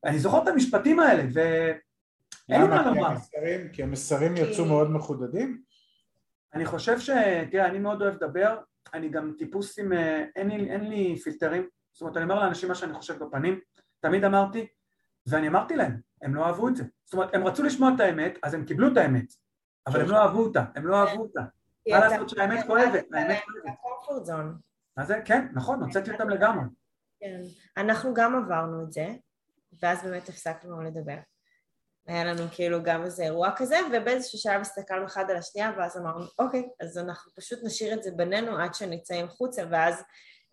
אני 0.04 0.20
זוכר 0.20 0.44
את 0.44 0.48
המשפטים 0.48 1.00
האלה, 1.00 1.24
ואין 1.34 2.62
לי 2.62 2.68
מה 2.68 2.86
לומר. 2.86 3.16
כי 3.74 3.84
המסרים 3.84 4.38
יצאו 4.38 4.66
מאוד 4.66 4.92
מחודדים? 4.92 5.62
אני 6.54 6.66
חושב 6.66 7.00
ש... 7.00 7.10
תראה, 7.52 7.66
אני 7.66 7.80
מאוד 7.80 8.02
אוהב 8.02 8.14
לדבר, 8.14 8.58
אני 8.94 9.10
גם 9.10 9.34
טיפוס 9.38 9.80
עם... 9.80 9.94
אה, 9.94 10.26
אין 10.36 10.50
לי, 10.50 10.72
אין 10.72 10.90
לי 10.90 11.16
פילטרים, 11.16 11.68
זאת 11.94 12.02
אומרת, 12.02 12.18
אני 12.18 12.24
אומר 12.24 12.40
לאנשים 12.40 12.70
מה 12.70 12.76
שאני 12.76 12.94
חושב 12.94 13.24
בפנים, 13.24 13.60
תמיד 14.00 14.24
אמרתי, 14.24 14.68
ואני 15.28 15.48
אמרתי 15.48 15.76
להם, 15.76 16.00
הם 16.22 16.36
לא 16.36 16.46
אהבו 16.46 16.70
את 16.70 16.76
זה. 16.76 16.84
זאת 17.06 17.14
אומרת, 17.14 17.36
הם 17.36 17.48
רצו 17.48 17.64
לשמוע 17.64 17.92
את 17.96 18.00
האמת, 18.00 18.38
אז 18.44 18.54
הם 18.54 18.66
קיבלו 18.66 18.92
את 18.92 18.98
האמת, 18.98 19.34
אבל 19.88 20.02
הם 20.02 20.10
לא 20.10 20.18
אהבו 20.18 20.40
אותה, 20.40 20.64
הם 20.76 20.88
לא 20.88 20.96
אהבו 20.96 21.22
אותה. 21.22 21.42
מה 21.90 22.00
לעשות 22.00 22.30
שהאמת 22.30 22.68
כואבת, 22.68 23.06
האמת 23.14 23.40
כואבת. 24.02 24.30
מה 24.98 25.06
זה? 25.06 25.22
כן, 25.26 25.48
נכון, 25.54 25.84
הוצאתי 25.84 26.12
אותם 26.12 26.30
לגמרי. 26.30 26.66
כן, 27.20 27.42
אנחנו 27.78 28.14
גם 28.14 28.36
עברנו 28.36 28.84
את 28.84 28.92
זה, 28.92 29.08
ואז 29.82 30.04
באמת 30.04 30.30
הפסקנו 30.30 30.82
לדבר. 30.82 31.18
היה 32.08 32.24
לנו 32.24 32.44
כאילו 32.52 32.84
גם 32.84 33.04
איזה 33.04 33.24
אירוע 33.24 33.50
כזה, 33.56 33.78
ובאיזשהו 33.94 34.40
שלב 34.40 34.62
הסתכלנו 34.62 35.06
אחד 35.06 35.26
על 35.30 35.38
השנייה, 35.38 35.72
ואז 35.78 35.98
אמרנו, 35.98 36.26
אוקיי, 36.40 36.70
אז 36.82 36.98
אנחנו 36.98 37.32
פשוט 37.36 37.60
נשאיר 37.64 37.94
את 37.94 38.04
זה 38.04 38.12
בינינו 38.16 38.58
עד 38.58 38.74
שנצא 38.74 39.28
חוצה, 39.28 39.64
ואז 39.72 40.04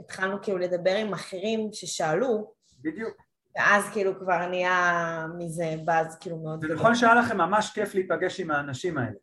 התחלנו 0.01 0.43
כאילו 0.43 0.59
לדבר 0.59 0.97
עם 0.97 1.13
אחרים 1.13 1.69
ששאלו, 1.73 2.55
בדיוק. 2.81 3.17
ואז 3.57 3.85
כאילו 3.93 4.19
כבר 4.19 4.47
נהיה 4.47 5.27
מזה 5.39 5.75
באז 5.85 6.19
כאילו 6.21 6.39
מאוד 6.39 6.67
זה 6.67 6.75
נכון 6.75 6.95
שהיה 6.95 7.15
לכם 7.15 7.37
ממש 7.37 7.71
כיף 7.71 7.95
להיפגש 7.95 8.41
עם 8.41 8.51
האנשים 8.51 8.99
האלה. 8.99 9.17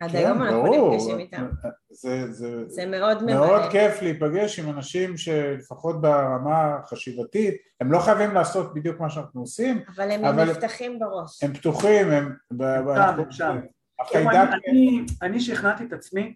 עד 0.00 0.10
כן, 0.10 0.16
היום 0.16 0.42
אנחנו. 0.42 0.92
נפגשים 0.94 1.18
איתם. 1.18 1.46
זה, 1.90 2.32
זה, 2.32 2.68
זה 2.68 2.86
מאוד 2.86 3.22
מאוד 3.22 3.58
ממלא. 3.58 3.70
כיף 3.70 4.02
להיפגש 4.02 4.58
עם 4.58 4.70
אנשים 4.70 5.16
שלפחות 5.16 6.00
ברמה 6.00 6.76
החשיבתית, 6.76 7.54
הם 7.80 7.92
לא 7.92 7.98
חייבים 7.98 8.34
לעשות 8.34 8.74
בדיוק 8.74 9.00
מה 9.00 9.10
שאנחנו 9.10 9.40
עושים, 9.40 9.82
אבל 9.96 10.10
הם 10.10 10.24
אבל- 10.24 10.50
נפתחים 10.50 10.98
בראש. 10.98 11.42
הם 11.44 11.54
פתוחים, 11.54 12.10
הם... 12.10 12.36
שם, 12.60 13.30
שם. 13.30 13.58
החיידק... 14.00 14.30
אני, 14.34 14.48
אני, 14.68 15.06
אני 15.22 15.40
שכנעתי 15.40 15.84
את 15.84 15.92
עצמי 15.92 16.34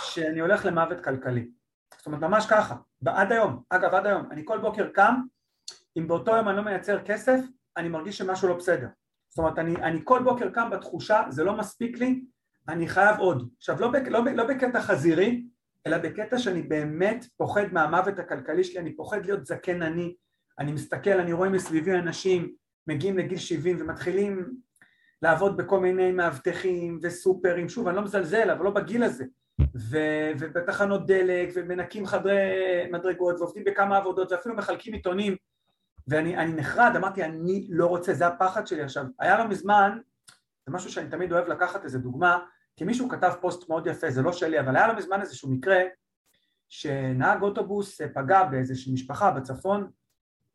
שאני 0.00 0.40
הולך 0.40 0.66
למוות 0.66 1.04
כלכלי. 1.04 1.48
זאת 1.96 2.06
אומרת, 2.06 2.20
ממש 2.20 2.46
ככה, 2.46 2.74
עד 3.06 3.32
היום, 3.32 3.62
אגב 3.70 3.94
עד 3.94 4.06
היום, 4.06 4.28
אני 4.30 4.42
כל 4.44 4.58
בוקר 4.58 4.88
קם, 4.94 5.14
אם 5.98 6.08
באותו 6.08 6.36
יום 6.36 6.48
אני 6.48 6.56
לא 6.56 6.62
מייצר 6.62 6.98
כסף, 7.04 7.40
אני 7.76 7.88
מרגיש 7.88 8.18
שמשהו 8.18 8.48
לא 8.48 8.56
בסדר. 8.56 8.86
זאת 9.28 9.38
אומרת, 9.38 9.58
אני, 9.58 9.76
אני 9.76 10.00
כל 10.04 10.22
בוקר 10.22 10.50
קם 10.50 10.70
בתחושה, 10.70 11.22
זה 11.28 11.44
לא 11.44 11.56
מספיק 11.56 11.98
לי, 11.98 12.22
אני 12.68 12.88
חייב 12.88 13.18
עוד. 13.18 13.48
עכשיו, 13.58 13.80
לא, 13.80 13.88
בק, 13.88 14.08
לא, 14.08 14.20
לא 14.34 14.46
בקטע 14.46 14.80
חזירי, 14.80 15.44
אלא 15.86 15.98
בקטע 15.98 16.38
שאני 16.38 16.62
באמת 16.62 17.26
פוחד 17.36 17.72
מהמוות 17.72 18.18
הכלכלי 18.18 18.64
שלי, 18.64 18.78
אני 18.78 18.96
פוחד 18.96 19.26
להיות 19.26 19.46
זקן 19.46 19.82
אני, 19.82 20.14
אני 20.58 20.72
מסתכל, 20.72 21.10
אני 21.20 21.32
רואה 21.32 21.48
מסביבי 21.48 21.92
אנשים 21.92 22.54
מגיעים 22.86 23.18
לגיל 23.18 23.38
70 23.38 23.76
ומתחילים 23.80 24.50
לעבוד 25.22 25.56
בכל 25.56 25.80
מיני 25.80 26.12
מאבטחים 26.12 26.98
וסופרים, 27.02 27.68
שוב 27.68 27.88
אני 27.88 27.96
לא 27.96 28.02
מזלזל 28.02 28.50
אבל 28.50 28.64
לא 28.64 28.70
בגיל 28.70 29.02
הזה. 29.02 29.24
ו- 29.76 30.30
ובתחנות 30.38 31.06
דלק 31.06 31.48
ומנקים 31.54 32.06
חדרי 32.06 32.36
מדרגות 32.92 33.40
ועובדים 33.40 33.64
בכמה 33.64 33.96
עבודות 33.96 34.32
ואפילו 34.32 34.56
מחלקים 34.56 34.94
עיתונים. 34.94 35.36
ואני 36.08 36.36
אני 36.36 36.52
נחרד, 36.52 36.92
אמרתי 36.96 37.24
אני 37.24 37.66
לא 37.70 37.86
רוצה, 37.86 38.14
זה 38.14 38.26
הפחד 38.26 38.66
שלי. 38.66 38.82
עכשיו, 38.82 39.04
היה 39.18 39.38
לא 39.38 39.48
מזמן, 39.48 39.98
זה 40.66 40.72
משהו 40.72 40.90
שאני 40.90 41.08
תמיד 41.10 41.32
אוהב 41.32 41.48
לקחת 41.48 41.84
איזה 41.84 41.98
דוגמה, 41.98 42.38
כי 42.76 42.84
מישהו 42.84 43.08
כתב 43.08 43.32
פוסט 43.40 43.68
מאוד 43.68 43.86
יפה, 43.86 44.10
זה 44.10 44.22
לא 44.22 44.32
שלי, 44.32 44.60
אבל 44.60 44.76
היה 44.76 44.86
לא 44.86 44.96
מזמן 44.96 45.20
איזשהו 45.20 45.50
מקרה 45.50 45.80
שנהג 46.68 47.42
אוטובוס 47.42 48.00
אה, 48.00 48.08
פגע 48.08 48.44
באיזושהי 48.44 48.92
משפחה 48.92 49.30
בצפון 49.30 49.90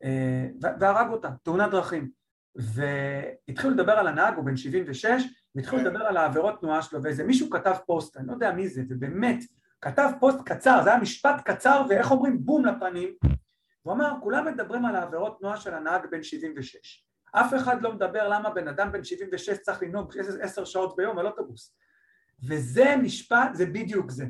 אה, 0.04 0.46
והרג 0.80 1.10
אותה, 1.10 1.30
תאונת 1.42 1.70
דרכים. 1.70 2.10
והתחילו 2.54 3.74
לדבר 3.74 3.92
על 3.92 4.06
הנהג, 4.06 4.36
הוא 4.36 4.44
בן 4.44 4.56
76, 4.56 5.22
והתחילו 5.54 5.82
לדבר 5.82 6.02
על 6.02 6.16
העבירות 6.16 6.60
תנועה 6.60 6.82
שלו, 6.82 7.02
ואיזה 7.02 7.24
מישהו 7.24 7.50
כתב 7.50 7.76
פוסט, 7.86 8.16
אני 8.16 8.26
לא 8.26 8.32
יודע 8.32 8.52
מי 8.52 8.68
זה, 8.68 8.82
ובאמת, 8.88 9.38
כתב 9.80 10.10
פוסט 10.20 10.38
קצר, 10.44 10.80
זה 10.84 10.90
היה 10.90 11.00
משפט 11.00 11.40
קצר, 11.44 11.82
ואיך 11.88 12.10
אומרים 12.10 12.44
בום 12.44 12.64
לפנים, 12.64 13.14
הוא 13.82 13.94
אמר, 13.94 14.12
כולם 14.22 14.46
מדברים 14.46 14.84
על 14.84 14.96
העבירות 14.96 15.38
תנועה 15.38 15.56
של 15.56 15.74
הנהג 15.74 16.06
בן 16.10 16.22
76, 16.22 17.07
אף 17.32 17.54
אחד 17.54 17.82
לא 17.82 17.92
מדבר 17.92 18.28
למה 18.28 18.50
בן 18.50 18.68
אדם 18.68 18.92
בן 18.92 19.04
76 19.04 19.50
צריך 19.50 19.82
לנהוג 19.82 20.12
עשר 20.40 20.64
שעות 20.64 20.96
ביום 20.96 21.18
על 21.18 21.26
אוטובוס, 21.26 21.76
וזה 22.48 22.96
משפט, 23.02 23.54
זה 23.54 23.66
בדיוק 23.66 24.10
זה, 24.10 24.26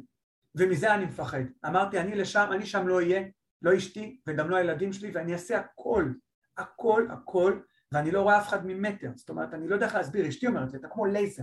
ומזה 0.55 0.95
אני 0.95 1.05
מפחד, 1.05 1.43
אמרתי, 1.67 2.01
אני 2.01 2.15
לשם, 2.15 2.49
אני 2.53 2.67
שם 2.67 2.89
לא 2.89 2.97
אהיה, 2.97 3.23
לא 3.63 3.77
אשתי 3.77 4.21
וגם 4.27 4.51
לא 4.51 4.57
הילדים 4.57 4.93
שלי, 4.93 5.11
ואני 5.15 5.33
אעשה 5.33 5.59
הכל, 5.59 6.13
הכל, 6.59 7.07
הכל, 7.11 7.61
ואני 7.93 8.11
לא 8.11 8.23
רואה 8.23 8.39
אף 8.39 8.49
אחד 8.49 8.67
ממטר, 8.67 9.11
זאת 9.15 9.29
אומרת, 9.29 9.55
אני 9.55 9.69
לא 9.69 9.75
יודע 9.75 9.87
איך 9.87 9.95
להסביר, 9.95 10.29
אשתי 10.29 10.47
אומרת 10.47 10.73
לי, 10.73 10.79
אתה 10.79 10.89
כמו 10.89 11.07
לייזר, 11.07 11.43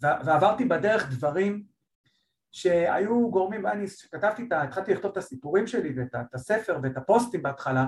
ועברתי 0.00 0.64
בדרך 0.64 1.10
דברים 1.10 1.64
שהיו 2.52 3.30
גורמים, 3.30 3.66
אני 3.66 3.86
כתבתי, 4.10 4.48
התחלתי 4.50 4.94
לכתוב 4.94 5.10
את 5.10 5.16
הסיפורים 5.16 5.66
שלי 5.66 5.94
ואת 5.96 6.34
הספר 6.34 6.78
ואת 6.82 6.96
הפוסטים 6.96 7.42
בהתחלה, 7.42 7.86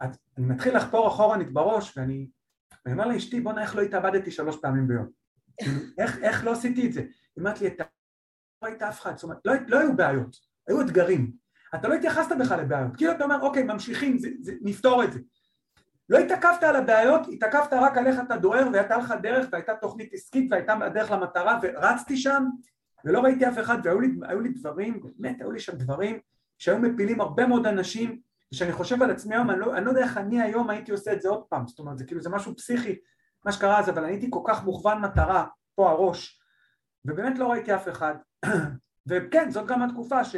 אז 0.00 0.18
אני 0.38 0.46
מתחיל 0.46 0.76
לחפור 0.76 1.08
אחורנית 1.08 1.52
בראש, 1.52 1.98
ואני 1.98 2.28
ואני 2.84 3.00
אומר 3.00 3.12
לאשתי, 3.14 3.40
בואנה, 3.40 3.62
איך 3.62 3.76
לא 3.76 3.82
התאבדתי 3.82 4.30
שלוש 4.30 4.56
פעמים 4.56 4.88
ביום? 4.88 5.06
כאילו, 5.60 5.80
איך, 5.98 6.18
איך 6.18 6.44
לא 6.44 6.52
עשיתי 6.52 6.86
את 6.86 6.92
זה? 6.92 7.00
היא 7.00 7.08
אומרת 7.38 7.60
לי, 7.60 7.66
אתה 7.66 7.84
לא 8.62 8.68
ראית 8.68 8.82
אף 8.82 9.00
אחד, 9.00 9.16
זאת 9.16 9.24
אומרת, 9.24 9.38
לא, 9.44 9.52
לא 9.68 9.78
היו 9.78 9.96
בעיות, 9.96 10.36
היו 10.68 10.80
אתגרים, 10.80 11.32
אתה 11.74 11.88
לא 11.88 11.94
התייחסת 11.94 12.36
בכלל 12.40 12.60
לבעיות, 12.60 12.96
כאילו 12.96 13.12
אתה 13.12 13.24
אומר, 13.24 13.40
אוקיי, 13.40 13.62
ממשיכים, 13.62 14.18
זה, 14.18 14.28
זה, 14.40 14.52
נפתור 14.62 15.04
את 15.04 15.12
זה. 15.12 15.20
לא 16.08 16.18
התעכבת 16.18 16.62
על 16.62 16.76
הבעיות, 16.76 17.20
התעכבת 17.32 17.72
רק 17.72 17.98
על 17.98 18.06
איך 18.06 18.20
אתה 18.26 18.36
דוהר 18.36 18.66
והייתה 18.72 18.96
לך 18.96 19.14
דרך 19.22 19.48
והייתה 19.52 19.74
תוכנית 19.74 20.12
עסקית 20.12 20.48
והייתה 20.50 20.72
הדרך 20.72 21.10
למטרה 21.10 21.58
ורצתי 21.62 22.16
שם 22.16 22.44
ולא 23.04 23.20
ראיתי 23.20 23.48
אף 23.48 23.58
אחד 23.58 23.78
והיו 23.84 24.00
לי, 24.00 24.08
לי 24.42 24.48
דברים, 24.48 25.00
באמת 25.02 25.40
היו 25.40 25.52
לי 25.52 25.60
שם 25.60 25.76
דברים 25.76 26.18
שהיו 26.58 26.78
מפילים 26.78 27.20
הרבה 27.20 27.46
מאוד 27.46 27.66
אנשים 27.66 28.20
ושאני 28.54 28.72
חושב 28.72 29.02
על 29.02 29.10
עצמי 29.10 29.34
היום, 29.34 29.50
אני 29.50 29.60
לא, 29.60 29.76
אני 29.76 29.84
לא 29.84 29.90
יודע 29.90 30.02
איך 30.02 30.16
אני 30.16 30.42
היום 30.42 30.70
הייתי 30.70 30.92
עושה 30.92 31.12
את 31.12 31.22
זה 31.22 31.28
עוד 31.28 31.42
פעם, 31.48 31.66
זאת 31.66 31.78
אומרת 31.78 31.98
זה 31.98 32.04
כאילו 32.04 32.20
זה 32.20 32.30
משהו 32.30 32.56
פסיכי 32.56 32.98
מה 33.44 33.52
שקרה 33.52 33.78
אז, 33.78 33.90
אבל 33.90 34.04
אני 34.04 34.12
הייתי 34.12 34.26
כל 34.30 34.42
כך 34.46 34.64
מוכוון 34.64 35.00
מטרה, 35.00 35.46
פה 35.74 35.90
הראש 35.90 36.40
ובאמת 37.04 37.38
לא 37.38 37.50
ראיתי 37.50 37.74
אף 37.74 37.88
אחד. 37.88 38.14
וכן, 39.08 39.50
זאת 39.50 39.66
גם 39.66 39.82
התקופה 39.82 40.24
ש... 40.24 40.36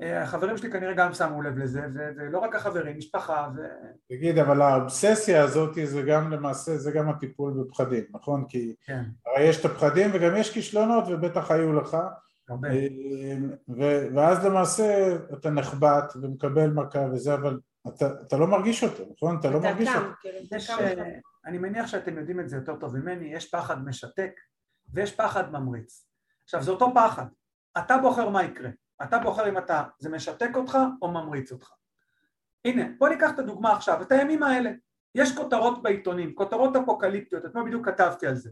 החברים 0.00 0.56
שלי 0.56 0.70
כנראה 0.70 0.94
גם 0.94 1.14
שמו 1.14 1.42
לב 1.42 1.58
לזה, 1.58 1.80
ו- 1.94 2.10
ולא 2.16 2.38
רק 2.38 2.54
החברים, 2.54 2.98
משפחה 2.98 3.48
ו... 3.56 3.60
תגיד, 4.08 4.38
אבל 4.38 4.62
האובססיה 4.62 5.44
הזאת 5.44 5.74
זה 5.84 6.02
גם 6.02 6.30
למעשה, 6.30 6.76
זה 6.76 6.92
גם 6.92 7.08
הטיפול 7.08 7.52
בפחדים, 7.52 8.04
נכון? 8.10 8.44
כי 8.48 8.74
כן, 8.84 9.02
הרי 9.26 9.44
יש 9.44 9.60
את 9.60 9.64
הפחדים 9.64 10.10
וגם 10.12 10.36
יש 10.36 10.52
כישלונות 10.54 11.04
ובטח 11.08 11.50
היו 11.50 11.72
לך, 11.72 11.96
ואז 14.14 14.44
למעשה 14.44 15.16
אתה 15.32 15.50
נחבט 15.50 16.12
ומקבל 16.22 16.70
מכה 16.70 17.00
וזה, 17.12 17.34
אבל 17.34 17.60
אתה, 17.88 18.06
אתה 18.26 18.36
לא 18.36 18.46
מרגיש 18.46 18.84
אותו, 18.84 19.04
נכון? 19.12 19.38
אתה 19.40 19.50
לא 19.50 19.58
אתה 19.58 19.68
מרגיש 19.68 19.88
אותו. 19.88 20.08
כאילו, 20.20 20.38
קם 20.66 20.84
אה. 20.84 21.18
אני 21.46 21.58
מניח 21.58 21.86
שאתם 21.86 22.18
יודעים 22.18 22.40
את 22.40 22.48
זה 22.48 22.56
יותר 22.56 22.76
טוב 22.76 22.96
ממני, 22.96 23.34
יש 23.34 23.50
פחד 23.50 23.84
משתק 23.84 24.32
ויש 24.92 25.16
פחד 25.16 25.52
ממריץ. 25.52 26.06
עכשיו 26.44 26.62
זה 26.62 26.70
אותו 26.70 26.92
פחד, 26.94 27.26
אתה 27.78 27.98
בוחר 27.98 28.28
מה 28.28 28.44
יקרה, 28.44 28.70
אתה 29.02 29.18
בוחר 29.18 29.48
אם 29.48 29.58
אתה, 29.58 29.82
זה 29.98 30.10
משתק 30.10 30.50
אותך 30.54 30.78
או 31.02 31.10
ממריץ 31.10 31.52
אותך. 31.52 31.70
הנה, 32.64 32.84
בוא 32.98 33.08
ניקח 33.08 33.30
את 33.34 33.38
הדוגמה 33.38 33.72
עכשיו, 33.72 34.02
את 34.02 34.12
הימים 34.12 34.42
האלה, 34.42 34.70
יש 35.14 35.36
כותרות 35.36 35.82
בעיתונים, 35.82 36.34
כותרות 36.34 36.76
אפוקליפטיות, 36.76 37.44
אתמול 37.44 37.66
בדיוק 37.66 37.88
כתבתי 37.88 38.26
על 38.26 38.34
זה. 38.34 38.50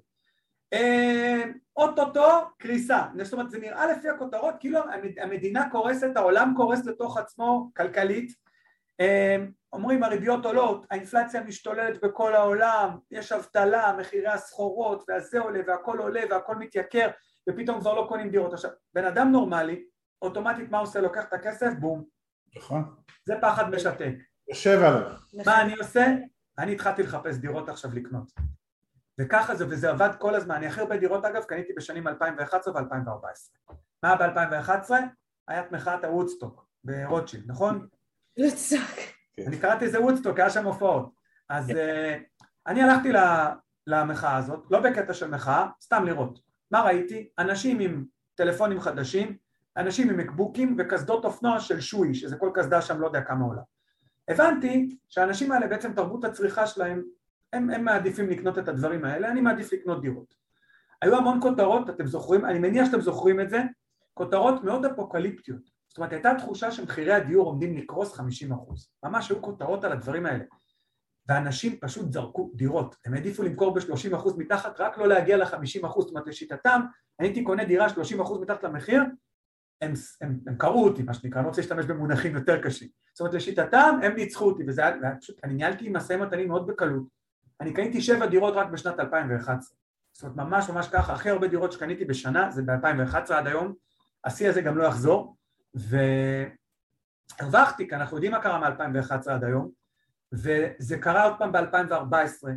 אה, 0.72 1.42
אוטוטו 1.76 2.28
קריסה, 2.58 3.02
זאת 3.22 3.32
אומרת 3.32 3.50
זה 3.50 3.58
נראה 3.58 3.86
לפי 3.92 4.08
הכותרות 4.08 4.54
כאילו 4.60 4.80
המדינה 5.20 5.70
קורסת, 5.70 6.16
העולם 6.16 6.52
קורס 6.56 6.86
לתוך 6.86 7.18
עצמו 7.18 7.70
כלכלית, 7.76 8.32
אה, 9.00 9.36
אומרים 9.72 10.02
הריביות 10.02 10.46
עולות, 10.46 10.86
האינפלציה 10.90 11.42
משתוללת 11.42 12.00
בכל 12.04 12.34
העולם, 12.34 12.90
יש 13.10 13.32
אבטלה, 13.32 13.96
מחירי 13.98 14.28
הסחורות 14.28 15.04
והזה 15.08 15.40
עולה 15.40 15.60
והכל 15.66 15.98
עולה 15.98 16.20
והכל 16.30 16.56
מתייקר 16.56 17.08
ופתאום 17.48 17.80
כבר 17.80 17.94
לא 17.94 18.06
קונים 18.08 18.30
דירות. 18.30 18.52
עכשיו, 18.52 18.70
בן 18.94 19.04
אדם 19.04 19.32
נורמלי, 19.32 19.84
אוטומטית 20.22 20.70
מה 20.70 20.78
עושה? 20.78 21.00
לוקח 21.00 21.24
את 21.24 21.32
הכסף, 21.32 21.72
בום. 21.78 22.04
נכון? 22.56 22.94
זה 23.24 23.34
פחד 23.40 23.70
משתק. 23.70 24.14
יושב 24.48 24.82
עליו. 24.82 25.12
מה 25.46 25.62
אני 25.62 25.74
עושה? 25.74 26.06
אני 26.58 26.72
התחלתי 26.72 27.02
לחפש 27.02 27.36
דירות 27.36 27.68
עכשיו 27.68 27.90
לקנות. 27.94 28.32
וככה 29.20 29.54
זה, 29.54 29.66
וזה 29.68 29.90
עבד 29.90 30.10
כל 30.18 30.34
הזמן. 30.34 30.54
אני 30.54 30.66
הכי 30.66 30.80
הרבה 30.80 30.96
דירות 30.96 31.24
אגב 31.24 31.42
קניתי 31.42 31.72
בשנים 31.72 32.08
2011 32.08 32.74
ו-2014. 32.74 33.70
מה 34.02 34.16
ב-2011? 34.16 34.90
היה 35.48 35.60
את 35.60 35.72
מחאת 35.72 36.04
הוודסטוק 36.04 36.66
ברוטשילד, 36.84 37.44
נכון? 37.46 37.86
לצעוק. 38.36 38.98
אני 39.46 39.58
קראתי 39.58 39.84
איזה 39.84 40.00
וודסטוק, 40.00 40.38
היה 40.38 40.50
שם 40.50 40.66
הופעות. 40.66 41.10
אז 41.48 41.70
אה, 41.70 42.18
אני 42.66 42.82
הלכתי 42.82 43.12
למחאה 43.86 44.36
הזאת, 44.36 44.66
לא 44.70 44.80
בקטע 44.80 45.14
של 45.14 45.30
מחאה, 45.30 45.66
סתם 45.82 46.04
לראות. 46.04 46.40
מה 46.70 46.82
ראיתי? 46.82 47.28
אנשים 47.38 47.80
עם 47.80 48.04
טלפונים 48.34 48.80
חדשים, 48.80 49.36
אנשים 49.76 50.10
עם 50.10 50.16
מקבוקים 50.16 50.76
וקסדות 50.78 51.24
אופנוע 51.24 51.60
של 51.60 51.80
שוי, 51.80 52.14
שזה 52.14 52.36
כל 52.36 52.50
קסדה 52.54 52.82
שם 52.82 53.00
לא 53.00 53.06
יודע 53.06 53.20
כמה 53.20 53.44
עולה. 53.44 53.62
הבנתי 54.28 54.96
שהאנשים 55.08 55.52
האלה 55.52 55.66
בעצם 55.66 55.92
תרבות 55.92 56.24
הצריכה 56.24 56.66
שלהם, 56.66 57.02
הם, 57.52 57.71
הם 57.71 57.85
מעדיפים 57.85 58.30
לקנות 58.30 58.59
את 58.59 58.69
הדברים 58.69 59.04
האלה, 59.04 59.30
אני 59.30 59.40
מעדיף 59.40 59.73
לקנות 59.73 60.02
דירות. 60.02 60.35
היו 61.02 61.16
המון 61.16 61.40
כותרות, 61.42 61.90
אתם 61.90 62.07
זוכרים, 62.07 62.45
אני 62.45 62.59
מניח 62.59 62.87
שאתם 62.87 63.00
זוכרים 63.00 63.40
את 63.40 63.50
זה, 63.50 63.62
כותרות 64.14 64.64
מאוד 64.64 64.85
אפוקליפטיות. 64.85 65.62
זאת 65.88 65.99
אומרת, 65.99 66.12
הייתה 66.12 66.33
תחושה 66.38 66.71
שמחירי 66.71 67.12
הדיור 67.12 67.47
עומדים 67.47 67.76
לקרוס 67.76 68.14
50 68.14 68.52
אחוז. 68.52 68.88
ממש 69.04 69.30
היו 69.30 69.42
כותרות 69.42 69.85
על 69.85 69.92
הדברים 69.92 70.26
האלה. 70.26 70.45
ואנשים 71.28 71.78
פשוט 71.80 72.12
זרקו 72.12 72.50
דירות, 72.54 72.97
הם 73.07 73.14
העדיפו 73.14 73.42
למכור 73.42 73.75
ב-30 73.75 74.16
אחוז 74.16 74.38
מתחת, 74.38 74.80
רק 74.80 74.99
לא 74.99 75.09
להגיע 75.09 75.37
ל-50 75.37 75.87
אחוז, 75.87 76.04
זאת 76.04 76.11
אומרת 76.11 76.26
לשיטתם, 76.26 76.80
הייתי 77.19 77.45
קונה 77.45 77.64
דירה 77.64 77.88
30 77.88 78.21
אחוז 78.21 78.40
מתחת 78.40 78.64
למחיר, 78.64 79.02
הם, 79.80 79.92
הם, 80.21 80.40
הם 80.47 80.57
קראו 80.57 80.85
אותי, 80.85 81.02
מה 81.02 81.14
שנקרא, 81.14 81.38
אני 81.38 81.45
לא 81.45 81.49
רוצה 81.49 81.61
להשתמש 81.61 81.85
במונחים 81.85 82.35
יותר 82.35 82.62
קשים. 82.62 82.88
זאת 83.14 83.21
אומרת, 83.21 83.35
לשיטתם 83.35 83.99
הם 84.02 84.14
ניצחו 84.14 84.45
אותי, 84.45 84.62
וזה 84.66 84.87
היה, 84.87 85.16
פשוט, 85.21 85.40
אני 85.45 85.54
ניהלתי 85.54 85.88
משאים 85.88 86.21
ומתנים 86.21 86.49
מאוד 86.49 86.66
בקלות. 86.66 87.19
אני 87.61 87.73
קניתי 87.73 88.00
שבע 88.00 88.26
דירות 88.26 88.55
רק 88.55 88.69
בשנת 88.69 89.00
2011. 89.00 89.76
זאת 90.12 90.23
אומרת, 90.23 90.37
ממש 90.37 90.71
ממש 90.71 90.88
ככה, 90.88 91.12
הכי 91.12 91.31
הרבה 91.31 91.49
דירות 91.49 91.73
שקניתי 91.73 92.05
בשנה 92.05 92.50
זה 92.50 92.62
ב-2011 92.62 93.35
עד 93.35 93.47
היום, 93.47 93.75
השיא 94.25 94.49
הזה 94.49 94.61
גם 94.61 94.79
לא 94.79 94.85
יחזור, 94.85 95.37
ו... 95.76 95.97
הרווחתי, 97.40 97.88
כי 97.88 97.95
אנחנו 97.95 98.17
יודעים 98.17 98.33
מה 98.33 98.43
קרה 98.43 98.59
מ-2011 98.59 99.31
עד 99.31 99.45
היום, 99.45 99.71
וזה 100.33 100.99
קרה 100.99 101.25
עוד 101.25 101.35
פעם 101.38 101.52
ב-2014, 101.52 102.49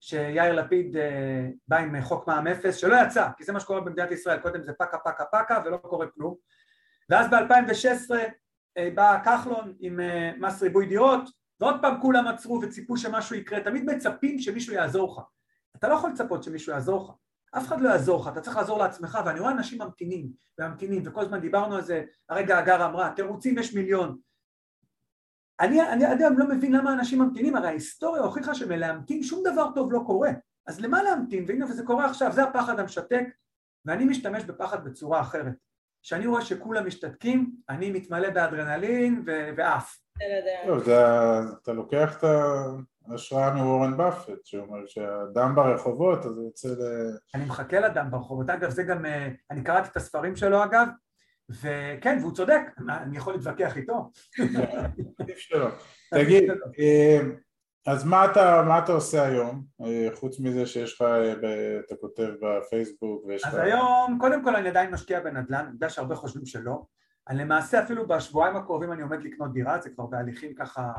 שיאיר 0.00 0.52
לפיד 0.52 0.96
אה, 0.96 1.48
בא 1.68 1.76
עם 1.76 2.02
חוק 2.02 2.26
מע"מ 2.26 2.46
אפס, 2.46 2.76
שלא 2.76 2.96
יצא, 3.06 3.28
כי 3.36 3.44
זה 3.44 3.52
מה 3.52 3.60
שקורה 3.60 3.80
במדינת 3.80 4.10
ישראל, 4.10 4.38
קודם 4.38 4.62
זה 4.62 4.72
פקה 4.72 4.98
פקה 4.98 5.24
פקה 5.24 5.62
ולא 5.64 5.76
קורה 5.76 6.06
כלום, 6.06 6.34
ואז 7.08 7.30
ב-2016 7.30 8.14
אה, 8.78 8.88
בא 8.94 9.18
כחלון 9.24 9.74
עם 9.80 10.00
אה, 10.00 10.32
מס 10.38 10.62
ריבוי 10.62 10.86
דירות, 10.86 11.39
ועוד 11.60 11.74
פעם 11.82 12.00
כולם 12.00 12.28
עצרו 12.28 12.60
וציפו 12.62 12.96
שמשהו 12.96 13.36
יקרה, 13.36 13.60
תמיד 13.60 13.84
מצפים 13.84 14.38
שמישהו 14.38 14.74
יעזור 14.74 15.12
לך, 15.12 15.24
אתה 15.76 15.88
לא 15.88 15.94
יכול 15.94 16.10
לצפות 16.10 16.42
שמישהו 16.42 16.72
יעזור 16.72 17.04
לך, 17.04 17.10
אף 17.58 17.66
אחד 17.66 17.80
לא 17.80 17.88
יעזור 17.88 18.20
לך, 18.20 18.28
אתה 18.28 18.40
צריך 18.40 18.56
לעזור 18.56 18.78
לעצמך, 18.78 19.18
ואני 19.26 19.40
רואה 19.40 19.52
אנשים 19.52 19.82
ממתינים 19.82 20.30
וממתינים, 20.58 21.02
וכל 21.06 21.20
הזמן 21.20 21.40
דיברנו 21.40 21.76
על 21.76 21.82
זה, 21.82 22.04
הרגע 22.28 22.58
הגר 22.58 22.86
אמרה, 22.86 23.12
תירוצים 23.16 23.58
יש 23.58 23.74
מיליון, 23.74 24.18
אני, 25.60 25.82
אני 25.82 26.04
עד 26.04 26.20
היום 26.20 26.38
לא 26.38 26.48
מבין 26.48 26.72
למה 26.72 26.92
אנשים 26.92 27.18
ממתינים, 27.22 27.56
הרי 27.56 27.68
ההיסטוריה 27.68 28.22
הוכיחה 28.22 28.54
שמלהמתין 28.54 29.22
שום 29.22 29.42
דבר 29.52 29.70
טוב 29.74 29.92
לא 29.92 30.02
קורה, 30.06 30.30
אז 30.66 30.80
למה 30.80 31.02
להמתין? 31.02 31.44
והנה 31.48 31.64
וזה 31.64 31.82
קורה 31.86 32.06
עכשיו, 32.06 32.32
זה 32.32 32.42
הפחד 32.42 32.80
המשתק, 32.80 33.24
ואני 33.84 34.04
משתמש 34.04 34.44
בפחד 34.44 34.84
בצורה 34.84 35.20
אחרת. 35.20 35.54
כשאני 36.02 36.26
רואה 36.26 36.42
שכולם 36.42 36.86
משתתקים, 36.86 37.52
אני 37.68 37.90
מתמלא 37.90 38.30
באדרנלין 38.30 39.22
ועף. 39.56 39.98
טוב, 40.66 40.88
אתה 41.62 41.72
לוקח 41.72 42.18
את 42.18 42.24
ההשראה 43.08 43.54
מוורן 43.54 43.96
באפט, 43.96 44.44
שאומר 44.44 44.86
שהדם 44.86 45.54
ברחובות, 45.54 46.26
אז 46.26 46.38
הוא 46.38 46.44
יוצא 46.44 46.68
ל... 46.68 46.82
אני 47.34 47.44
מחכה 47.44 47.80
לדם 47.80 48.06
ברחובות. 48.10 48.50
אגב, 48.50 48.70
זה 48.70 48.82
גם, 48.82 49.06
אה, 49.06 49.28
אני 49.50 49.62
קראתי 49.62 49.88
את 49.88 49.96
הספרים 49.96 50.36
שלו 50.36 50.64
אגב, 50.64 50.86
וכן, 51.50 52.18
והוא 52.20 52.34
צודק, 52.34 52.60
אני 52.88 53.16
יכול 53.16 53.34
להתווכח 53.34 53.76
איתו. 53.76 54.10
תגיד, 56.14 56.50
אה, 56.78 57.20
אז 57.86 58.04
מה 58.04 58.24
אתה, 58.24 58.62
מה 58.68 58.78
אתה 58.78 58.92
עושה 58.92 59.26
היום, 59.26 59.64
אה, 59.84 60.08
חוץ 60.14 60.40
מזה 60.40 60.66
שיש 60.66 60.94
לך, 60.94 61.04
אתה 61.86 61.94
כותב 62.00 62.28
בפייסבוק 62.42 63.24
ויש 63.24 63.44
לך... 63.44 63.48
אז 63.48 63.58
היום, 63.58 64.18
קודם 64.20 64.44
כל 64.44 64.56
אני 64.56 64.68
עדיין 64.68 64.90
משקיע 64.90 65.20
בנדל"ן, 65.20 65.58
אני 65.58 65.72
יודע 65.72 65.88
שהרבה 65.88 66.14
חושבים 66.14 66.46
שלא. 66.46 66.82
אני 67.30 67.38
למעשה 67.38 67.82
אפילו 67.82 68.08
בשבועיים 68.08 68.56
הקרובים 68.56 68.92
אני 68.92 69.02
עומד 69.02 69.22
לקנות 69.22 69.52
דירה, 69.52 69.80
זה 69.80 69.90
כבר 69.90 70.06
בהליכים 70.06 70.54
ככה... 70.54 70.92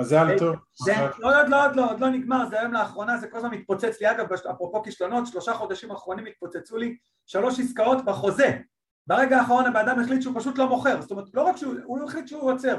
מזל 0.00 0.38
טוב. 0.38 0.56
זה, 0.84 0.92
לא, 1.18 1.40
עוד 1.40 1.48
לא, 1.48 1.66
עוד 1.66 1.76
לא, 1.76 1.90
עוד 1.90 2.00
לא 2.00 2.08
נגמר, 2.08 2.48
זה 2.50 2.60
היום 2.60 2.72
לאחרונה, 2.72 3.16
זה 3.16 3.28
כל 3.28 3.36
הזמן 3.36 3.50
מתפוצץ 3.50 4.00
לי, 4.00 4.10
אגב, 4.10 4.32
אפרופו 4.32 4.82
כישלונות, 4.82 5.26
שלושה 5.26 5.54
חודשים 5.54 5.90
אחרונים 5.90 6.26
התפוצצו 6.26 6.76
לי 6.76 6.96
שלוש 7.26 7.60
עסקאות 7.60 8.04
בחוזה, 8.04 8.58
ברגע 9.06 9.38
האחרון 9.38 9.66
הבן 9.66 9.88
אדם 9.88 10.00
החליט 10.00 10.22
שהוא 10.22 10.40
פשוט 10.40 10.58
לא 10.58 10.68
מוכר, 10.68 11.00
זאת 11.00 11.10
אומרת 11.10 11.24
לא 11.34 11.42
רק 11.42 11.56
שהוא, 11.56 11.74
הוא 11.84 12.04
החליט 12.04 12.28
שהוא 12.28 12.52
עוצר. 12.52 12.78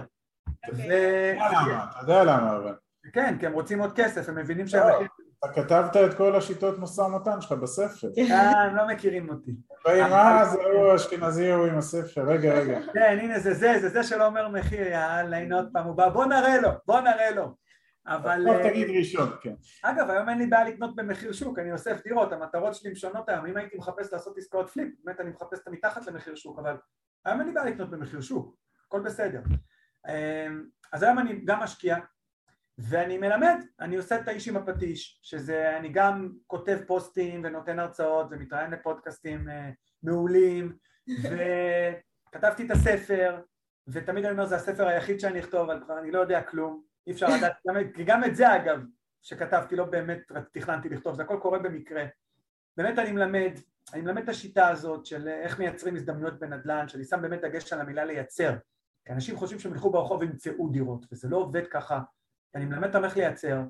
אתה 0.63 1.99
יודע 2.01 2.23
למה 2.23 2.55
אבל. 2.55 2.75
כן, 3.13 3.37
כי 3.39 3.45
הם 3.45 3.53
רוצים 3.53 3.79
עוד 3.79 3.93
כסף, 3.95 4.29
הם 4.29 4.35
מבינים 4.35 4.67
שהם... 4.67 5.07
אתה 5.45 5.53
כתבת 5.53 5.97
את 5.97 6.17
כל 6.17 6.35
השיטות 6.35 6.79
משא 6.79 7.01
ומתן 7.01 7.41
שלך 7.41 7.51
בספר. 7.51 8.07
אה, 8.31 8.61
הם 8.61 8.75
לא 8.75 8.87
מכירים 8.87 9.29
אותי. 9.29 9.51
מה 9.85 10.45
זה 10.45 10.63
הוא 10.63 10.95
אשכנזי 10.95 11.51
הוא 11.51 11.67
עם 11.67 11.77
הספר, 11.77 12.21
רגע 12.21 12.53
רגע. 12.53 12.79
כן, 12.93 13.17
הנה 13.21 13.39
זה 13.39 13.53
זה, 13.53 13.79
זה 13.81 13.89
זה 13.89 14.03
שלא 14.03 14.25
אומר 14.25 14.47
מחיר, 14.47 14.87
יאללה, 14.87 15.37
הנה 15.37 15.55
עוד 15.55 15.69
פעם, 15.73 15.85
הוא 15.85 15.95
בא, 15.95 16.09
בוא 16.09 16.25
נראה 16.25 16.61
לו, 16.61 16.69
בוא 16.85 16.99
נראה 16.99 17.31
לו. 17.31 17.55
אבל... 18.07 18.43
טוב 18.45 18.69
תגיד 18.69 18.87
ראשון, 18.97 19.29
כן. 19.41 19.53
אגב, 19.83 20.09
היום 20.09 20.29
אין 20.29 20.37
לי 20.37 20.47
בעיה 20.47 20.63
לקנות 20.63 20.95
במחיר 20.95 21.31
שוק, 21.31 21.59
אני 21.59 21.71
אוסף 21.71 22.03
דירות, 22.03 22.31
המטרות 22.33 22.75
שלי 22.75 22.91
משנות 22.91 23.29
היום, 23.29 23.45
אם 23.45 23.57
הייתי 23.57 23.77
מחפש 23.77 24.13
לעשות 24.13 24.37
עסקאות 24.37 24.69
פליפ, 24.69 24.93
באמת 25.03 25.19
אני 25.19 25.29
מחפש 25.29 25.59
את 25.59 25.67
המתחת 25.67 26.07
למחיר 26.07 26.35
שוק, 26.35 26.59
אבל 26.59 26.77
היום 27.25 27.39
אין 27.39 27.47
לי 27.47 27.53
בעיה 27.53 27.65
לקנות 27.65 27.89
במחיר 27.89 28.21
שוק, 28.21 28.55
הכל 28.87 29.01
בסדר. 29.01 29.41
אז 30.93 31.03
היום 31.03 31.19
אני 31.19 31.41
גם 31.45 31.59
משקיע, 31.59 31.97
ואני 32.81 33.17
מלמד, 33.17 33.63
אני 33.79 33.95
עושה 33.95 34.19
את 34.19 34.27
האיש 34.27 34.47
עם 34.47 34.57
הפטיש, 34.57 35.19
שזה, 35.23 35.77
אני 35.77 35.89
גם 35.89 36.31
כותב 36.47 36.79
פוסטים 36.87 37.41
ונותן 37.43 37.79
הרצאות 37.79 38.27
ומתראיין 38.31 38.71
לפודקאסטים 38.71 39.49
אה, 39.49 39.69
מעולים, 40.03 40.77
וכתבתי 41.23 42.65
את 42.65 42.71
הספר, 42.71 43.41
ותמיד 43.87 44.25
אני 44.25 44.31
אומר 44.31 44.45
זה 44.45 44.55
הספר 44.55 44.87
היחיד 44.87 45.19
שאני 45.19 45.39
אכתוב, 45.39 45.69
אבל 45.69 45.83
כבר 45.83 45.99
אני 45.99 46.11
לא 46.11 46.19
יודע 46.19 46.41
כלום, 46.41 46.83
אי 47.07 47.11
אפשר 47.11 47.27
לדעת, 47.37 47.53
כי 47.93 48.03
גם 48.03 48.23
את 48.23 48.35
זה 48.35 48.55
אגב, 48.55 48.83
שכתבתי 49.21 49.75
לא 49.75 49.85
באמת 49.85 50.31
תכננתי 50.51 50.89
לכתוב, 50.89 51.15
זה 51.15 51.23
הכל 51.23 51.37
קורה 51.41 51.59
במקרה. 51.59 52.05
באמת 52.77 52.99
אני 52.99 53.11
מלמד, 53.11 53.51
אני 53.93 54.01
מלמד 54.01 54.23
את 54.23 54.29
השיטה 54.29 54.67
הזאת 54.67 55.05
של 55.05 55.27
איך 55.27 55.59
מייצרים 55.59 55.95
הזדמנויות 55.95 56.39
בנדל"ן, 56.39 56.87
שאני 56.87 57.03
שם 57.03 57.21
באמת 57.21 57.41
דגש 57.41 57.73
על 57.73 57.81
המילה 57.81 58.05
לייצר, 58.05 58.55
כי 59.05 59.13
אנשים 59.13 59.37
חושבים 59.37 59.59
שהם 59.59 59.73
ילכו 59.73 59.91
ברחוב 59.91 60.21
וימצאו 60.21 60.69
דירות, 60.69 61.05
וזה 61.11 61.29
לא 61.29 61.37
עובד 61.37 61.67
ככה, 61.67 61.99
אני 62.55 62.65
מלמד 62.65 62.87
אותם 62.87 63.05
איך 63.05 63.17
לייצר, 63.17 63.61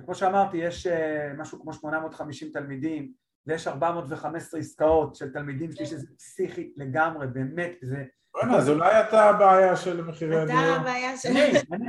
וכמו 0.00 0.14
שאמרתי, 0.14 0.56
יש 0.56 0.86
אה, 0.86 1.32
משהו 1.38 1.60
כמו 1.60 1.72
850 1.72 2.50
תלמידים, 2.52 3.12
ויש 3.46 3.68
415 3.68 4.60
עסקאות 4.60 5.16
של 5.16 5.32
תלמידים 5.32 5.72
שלי 5.72 5.86
שזה 5.86 6.06
פסיכי 6.18 6.72
לגמרי, 6.76 7.26
באמת, 7.26 7.72
זה... 7.82 8.04
בוא'נה, 8.34 8.56
אז 8.56 8.68
אולי 8.68 9.00
אתה 9.00 9.22
הבעיה 9.22 9.76
של 9.76 10.04
מחירי 10.04 10.40
הדיור. 10.40 10.58
אתה 10.58 10.80
הבעיה 10.80 11.16
של... 11.16 11.28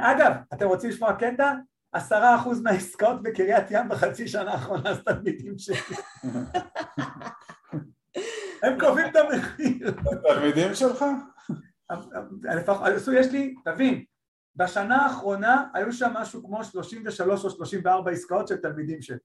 אגב, 0.02 0.34
אתם 0.54 0.68
רוצים 0.68 0.90
לשמוע 0.90 1.14
קטע? 1.14 1.54
עשרה 1.94 2.36
אחוז 2.36 2.62
מהעסקאות 2.62 3.24
בקריית 3.24 3.72
ים 3.72 3.90
בחצי 3.90 4.28
שנה 4.28 4.52
האחרונה 4.52 4.94
זה 4.94 5.02
תלמידים 5.02 5.58
שלי. 5.58 5.78
הם 8.64 8.80
קובעים 8.80 9.08
את 9.08 9.16
המחיר. 9.16 9.96
תלמידים 10.28 10.76
שלך? 10.76 11.06
יש 13.14 13.32
לי, 13.32 13.56
תבין, 13.66 14.04
בשנה 14.56 15.06
האחרונה 15.06 15.66
היו 15.74 15.94
שם 15.94 16.12
משהו 16.14 16.44
כמו 16.44 16.64
33 16.64 17.46
או 17.46 17.50
34 17.50 18.12
עסקאות 18.12 18.48
של 18.48 18.58
תלמידים 18.58 19.02
שלי. 19.02 19.18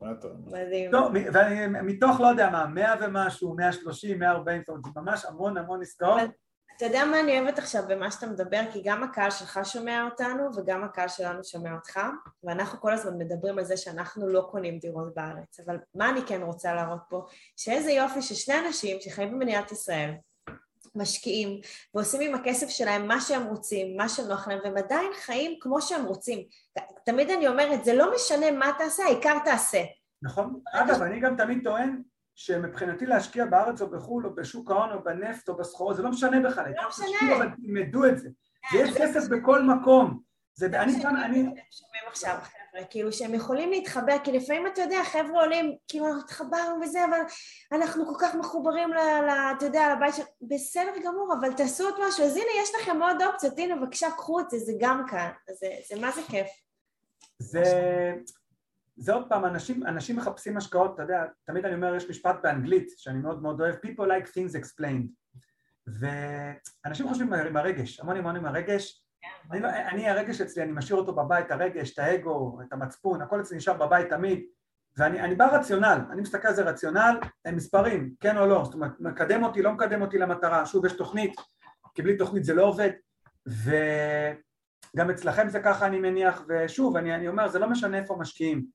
מדהים. 0.00 0.90
טוב, 0.90 1.12
ואני 1.32 1.66
מתוך 1.82 2.20
לא 2.20 2.26
יודע 2.26 2.50
מה, 2.50 2.66
100 2.66 2.94
ומשהו, 3.00 3.54
130, 3.54 4.18
140, 4.18 4.60
זאת 4.60 4.68
אומרת, 4.68 4.84
זה 4.84 4.90
ממש 5.00 5.24
המון 5.24 5.56
המון 5.56 5.82
עסקאות. 5.82 6.30
אתה 6.76 6.84
יודע 6.84 7.04
מה 7.04 7.20
אני 7.20 7.40
אוהבת 7.40 7.58
עכשיו 7.58 7.82
במה 7.88 8.10
שאתה 8.10 8.26
מדבר? 8.26 8.60
כי 8.72 8.82
גם 8.84 9.02
הקהל 9.02 9.30
שלך 9.30 9.60
שומע 9.64 10.04
אותנו 10.04 10.50
וגם 10.56 10.84
הקהל 10.84 11.08
שלנו 11.08 11.44
שומע 11.44 11.74
אותך, 11.74 12.00
ואנחנו 12.44 12.80
כל 12.80 12.92
הזמן 12.92 13.18
מדברים 13.18 13.58
על 13.58 13.64
זה 13.64 13.76
שאנחנו 13.76 14.28
לא 14.28 14.48
קונים 14.50 14.78
דירות 14.78 15.14
בארץ. 15.14 15.60
אבל 15.60 15.78
מה 15.94 16.10
אני 16.10 16.20
כן 16.26 16.42
רוצה 16.42 16.74
להראות 16.74 17.00
פה? 17.08 17.26
שאיזה 17.56 17.92
יופי 17.92 18.22
ששני 18.22 18.54
אנשים 18.66 19.00
שחיים 19.00 19.32
במדינת 19.32 19.72
ישראל, 19.72 20.14
משקיעים 20.94 21.60
ועושים 21.94 22.20
עם 22.20 22.34
הכסף 22.34 22.68
שלהם 22.68 23.08
מה 23.08 23.20
שהם 23.20 23.44
רוצים, 23.46 23.96
מה 23.96 24.08
שנוח 24.08 24.48
להם, 24.48 24.58
והם 24.64 24.76
עדיין 24.76 25.10
חיים 25.14 25.58
כמו 25.60 25.82
שהם 25.82 26.04
רוצים. 26.04 26.38
תמיד 27.04 27.30
אני 27.30 27.48
אומרת, 27.48 27.84
זה 27.84 27.94
לא 27.94 28.14
משנה 28.14 28.50
מה 28.50 28.70
תעשה, 28.78 29.04
העיקר 29.04 29.38
תעשה. 29.44 29.82
נכון. 30.22 30.60
אגב, 30.72 31.02
אני 31.02 31.20
גם 31.20 31.36
תמיד 31.36 31.60
טוען 31.64 32.02
שמבחינתי 32.34 33.06
להשקיע 33.06 33.44
בארץ 33.44 33.82
או 33.82 33.90
בחו"ל 33.90 34.26
או 34.26 34.34
בשוק 34.34 34.70
ההון 34.70 34.92
או 34.92 35.04
בנפט 35.04 35.48
או 35.48 35.56
בסחורות, 35.56 35.96
זה 35.96 36.02
לא 36.02 36.10
משנה 36.10 36.40
בכלל. 36.40 36.72
לא 36.76 36.88
משנה. 36.88 37.36
אבל 37.36 37.48
תלמדו 37.56 38.04
את 38.04 38.18
זה. 38.18 38.28
ויש 38.72 38.90
כסף 38.96 39.28
בכל 39.28 39.62
מקום. 39.62 40.25
זה, 40.58 40.66
אני 40.66 40.92
גם, 41.02 41.16
אני... 41.16 41.38
שומעים 41.70 42.04
עכשיו, 42.08 42.38
חבר'ה, 42.42 42.84
כאילו 42.90 43.12
שהם 43.12 43.34
יכולים 43.34 43.70
להתחבר, 43.70 44.16
כי 44.24 44.32
לפעמים 44.32 44.66
אתה 44.66 44.80
יודע, 44.80 45.04
חבר'ה 45.04 45.40
עולים, 45.40 45.76
כאילו 45.88 46.06
אנחנו 46.06 46.20
התחברנו 46.20 46.80
וזה, 46.82 47.04
אבל 47.04 47.18
אנחנו 47.72 48.06
כל 48.06 48.14
כך 48.20 48.34
מחוברים, 48.34 48.92
ל, 48.92 48.96
אתה 49.56 49.64
יודע, 49.66 49.94
לבית 49.96 50.14
של... 50.14 50.22
בסדר 50.42 50.92
גמור, 51.04 51.34
אבל 51.40 51.52
תעשו 51.52 51.84
עוד 51.84 51.94
משהו, 52.08 52.24
אז 52.24 52.36
הנה, 52.36 52.62
יש 52.62 52.70
לכם 52.80 53.02
עוד 53.02 53.22
אופציות, 53.22 53.58
הנה, 53.58 53.76
בבקשה, 53.76 54.10
קחו 54.10 54.40
את 54.40 54.50
זה, 54.50 54.58
זה 54.58 54.72
גם 54.80 55.04
כאן, 55.10 55.30
זה, 55.60 55.66
זה 55.88 56.00
מה 56.00 56.10
זה 56.10 56.20
כיף. 56.30 56.46
זה... 57.38 57.62
זה 58.98 59.12
עוד 59.12 59.28
פעם, 59.28 59.44
אנשים, 59.44 59.86
אנשים 59.86 60.16
מחפשים 60.16 60.56
השקעות, 60.56 60.94
אתה 60.94 61.02
יודע, 61.02 61.24
תמיד 61.46 61.64
אני 61.64 61.74
אומר, 61.74 61.94
יש 61.94 62.10
משפט 62.10 62.36
באנגלית 62.42 62.88
שאני 62.96 63.18
מאוד 63.18 63.42
מאוד 63.42 63.60
אוהב, 63.60 63.74
people 63.74 64.04
like 64.06 64.26
things 64.26 64.60
explained 64.60 65.08
ואנשים 65.86 67.08
חושבים 67.08 67.32
עם 67.32 67.56
הרגש, 67.56 68.00
המון 68.00 68.16
המון 68.16 68.36
עם 68.36 68.46
הרגש 68.46 69.05
אני, 69.50 69.60
לא, 69.60 69.68
אני 69.68 70.08
הרגש 70.08 70.40
אצלי, 70.40 70.62
אני 70.62 70.72
משאיר 70.72 70.98
אותו 70.98 71.14
בבית, 71.14 71.50
הרגש, 71.50 71.92
את 71.92 71.98
האגו, 71.98 72.58
את 72.62 72.72
המצפון, 72.72 73.22
הכל 73.22 73.40
אצלי 73.40 73.56
נשאר 73.56 73.74
בבית 73.74 74.10
תמיד. 74.10 74.44
ואני 74.96 75.34
בא 75.34 75.56
רציונל, 75.56 75.98
אני 76.10 76.20
מסתכל 76.20 76.48
על 76.48 76.54
זה 76.54 76.62
רציונל, 76.62 77.18
הם 77.44 77.56
מספרים, 77.56 78.14
כן 78.20 78.36
או 78.36 78.46
לא, 78.46 78.62
זאת 78.64 78.74
אומרת, 78.74 79.00
מקדם 79.00 79.44
אותי, 79.44 79.62
לא 79.62 79.72
מקדם 79.72 80.02
אותי 80.02 80.18
למטרה, 80.18 80.66
שוב 80.66 80.86
יש 80.86 80.92
תוכנית, 80.92 81.34
כי 81.94 82.02
בלי 82.02 82.16
תוכנית 82.16 82.44
זה 82.44 82.54
לא 82.54 82.62
עובד. 82.62 82.90
וגם 83.46 85.10
אצלכם 85.10 85.48
זה 85.48 85.60
ככה 85.60 85.86
אני 85.86 85.98
מניח, 85.98 86.44
ושוב, 86.48 86.96
אני, 86.96 87.14
אני 87.14 87.28
אומר, 87.28 87.48
זה 87.48 87.58
לא 87.58 87.70
משנה 87.70 87.98
איפה 87.98 88.16
משקיעים, 88.16 88.66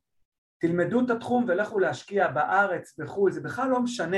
תלמדו 0.57 1.05
את 1.05 1.09
התחום 1.09 1.45
ולכו 1.47 1.79
להשקיע 1.79 2.27
בארץ, 2.27 2.99
בחו"ל, 2.99 3.31
זה 3.31 3.41
בכלל 3.41 3.69
לא 3.69 3.81
משנה, 3.81 4.17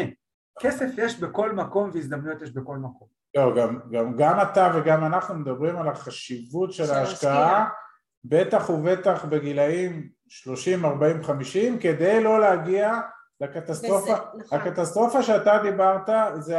כסף 0.59 0.89
יש 0.97 1.19
בכל 1.19 1.51
מקום 1.51 1.89
והזדמנויות 1.93 2.41
יש 2.41 2.51
בכל 2.51 2.77
מקום 2.77 3.07
לא, 3.35 3.55
גם, 3.55 3.79
גם, 3.91 4.15
גם 4.15 4.41
אתה 4.41 4.71
וגם 4.75 5.05
אנחנו 5.05 5.35
מדברים 5.35 5.77
על 5.77 5.87
החשיבות 5.87 6.73
של 6.73 6.91
ההשקעה, 6.91 7.69
בטח 8.25 8.69
ובטח 8.69 9.25
בגילאים 9.25 10.09
30, 10.27 10.85
40, 10.85 11.23
50, 11.23 11.79
כדי 11.79 12.23
לא 12.23 12.39
להגיע 12.39 12.99
זה 13.39 13.45
הקטסטרופה, 13.45 14.15
נכון. 14.37 14.59
הקטסטרופה 14.59 15.23
שאתה 15.23 15.59
דיברת 15.63 16.09
זה 16.39 16.57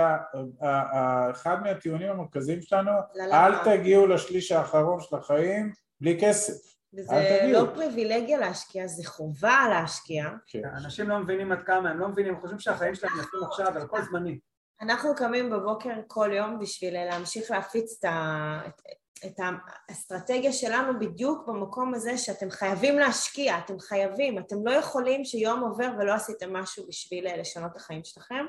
אחד 1.31 1.63
מהטיעונים 1.63 2.11
המרכזיים 2.11 2.63
שלנו, 2.63 2.91
ללמה? 3.15 3.47
אל 3.47 3.65
תגיעו 3.65 4.07
לשליש 4.07 4.53
האחרון 4.53 5.01
של 5.01 5.17
החיים 5.17 5.73
בלי 6.01 6.19
כסף. 6.21 6.75
וזה 6.95 7.15
אל 7.15 7.39
תגיעו. 7.39 7.67
לא 7.67 7.75
פריבילגיה 7.75 8.39
להשקיע, 8.39 8.87
זה 8.87 9.03
חובה 9.07 9.67
להשקיע. 9.71 10.25
כן. 10.47 10.63
אנשים 10.85 11.09
לא 11.09 11.19
מבינים 11.19 11.53
עד 11.53 11.63
כמה, 11.63 11.91
הם 11.91 11.99
לא 11.99 12.09
מבינים, 12.09 12.35
הם 12.35 12.41
חושבים 12.41 12.59
שהחיים 12.59 12.95
שלהם 12.95 13.13
יפים 13.13 13.41
עכשיו, 13.49 13.69
אבל 13.69 13.81
הכל 13.81 14.03
זמני. 14.03 14.39
אנחנו 14.81 15.15
קמים 15.17 15.51
בבוקר 15.51 15.95
כל 16.09 16.31
יום 16.33 16.59
בשביל 16.59 17.05
להמשיך 17.05 17.51
להפיץ 17.51 17.99
את, 17.99 18.05
ה... 18.05 18.61
את, 18.67 18.81
את 19.27 19.41
האסטרטגיה 19.89 20.53
שלנו 20.53 20.99
בדיוק 21.01 21.49
במקום 21.49 21.95
הזה 21.95 22.19
שאתם 22.19 22.51
חייבים 22.51 22.99
להשקיע, 22.99 23.59
אתם 23.59 23.79
חייבים, 23.79 24.39
אתם 24.39 24.67
לא 24.67 24.71
יכולים 24.71 25.25
שיום 25.25 25.61
עובר 25.61 25.91
ולא 25.99 26.13
עשיתם 26.13 26.53
משהו 26.53 26.87
בשביל 26.89 27.41
לשנות 27.41 27.73
את 27.73 27.77
החיים 27.77 28.05
שלכם, 28.05 28.45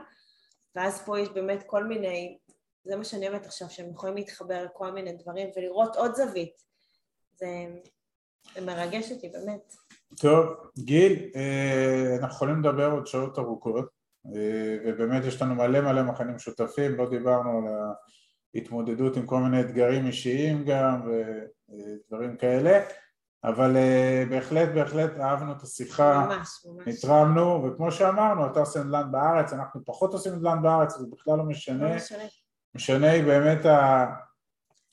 ואז 0.76 1.02
פה 1.06 1.20
יש 1.20 1.30
באמת 1.30 1.64
כל 1.68 1.84
מיני, 1.84 2.38
זה 2.84 2.96
מה 2.96 3.04
שאני 3.04 3.30
אוהבת 3.30 3.46
עכשיו, 3.46 3.70
שהם 3.70 3.90
יכולים 3.92 4.16
להתחבר 4.16 4.66
לכל 4.66 4.92
מיני 4.92 5.14
דברים 5.14 5.50
ולראות 5.56 5.96
עוד 5.96 6.16
זווית. 6.16 6.62
זה, 7.36 7.48
זה 8.56 8.62
מרגש 8.62 9.12
אותי, 9.12 9.30
באמת. 9.30 9.76
טוב, 10.22 10.46
גיל, 10.78 11.32
אה, 11.36 12.16
אנחנו 12.20 12.36
יכולים 12.36 12.60
לדבר 12.60 12.92
עוד 12.92 13.08
שעות 13.08 13.40
ארוכות, 13.40 13.86
ובאמת 14.86 15.26
יש 15.26 15.42
לנו 15.42 15.56
מלא 15.56 15.82
מלא 15.82 16.04
מכנים 16.04 16.36
משותפים, 16.36 16.96
לא 16.96 17.10
דיברנו 17.10 17.58
על 17.58 17.64
ההתמודדות 18.56 19.18
עם 19.18 19.26
כל 19.26 19.40
מיני 19.40 19.62
אתגרים 19.62 20.08
אישיים 20.08 20.66
גם 20.66 21.02
ודברים 21.70 22.38
כאלה, 22.38 22.80
אבל 23.44 23.78
אה, 23.78 24.24
בהחלט 24.30 24.70
בהחלט 24.70 25.20
אהבנו 25.20 25.52
את 25.52 25.62
השיחה, 25.62 26.26
ממש, 26.26 26.66
ממש. 26.66 26.88
נתרמנו, 26.88 27.64
וכמו 27.64 27.92
שאמרנו, 27.92 28.46
אתה 28.46 28.60
עושה 28.60 28.84
נדל"ן 28.84 29.12
בארץ, 29.12 29.54
אנחנו 29.54 29.86
פחות 29.86 30.14
עושים 30.14 30.34
נדל"ן 30.34 30.62
בארץ, 30.62 30.98
זה 30.98 31.08
בכלל 31.12 31.38
לא 31.38 31.44
משנה, 31.44 31.90
לא 31.90 31.96
משנה. 31.96 32.24
משנה 32.76 33.12
היא 33.12 33.24
באמת 33.24 33.66
ה... 33.66 34.06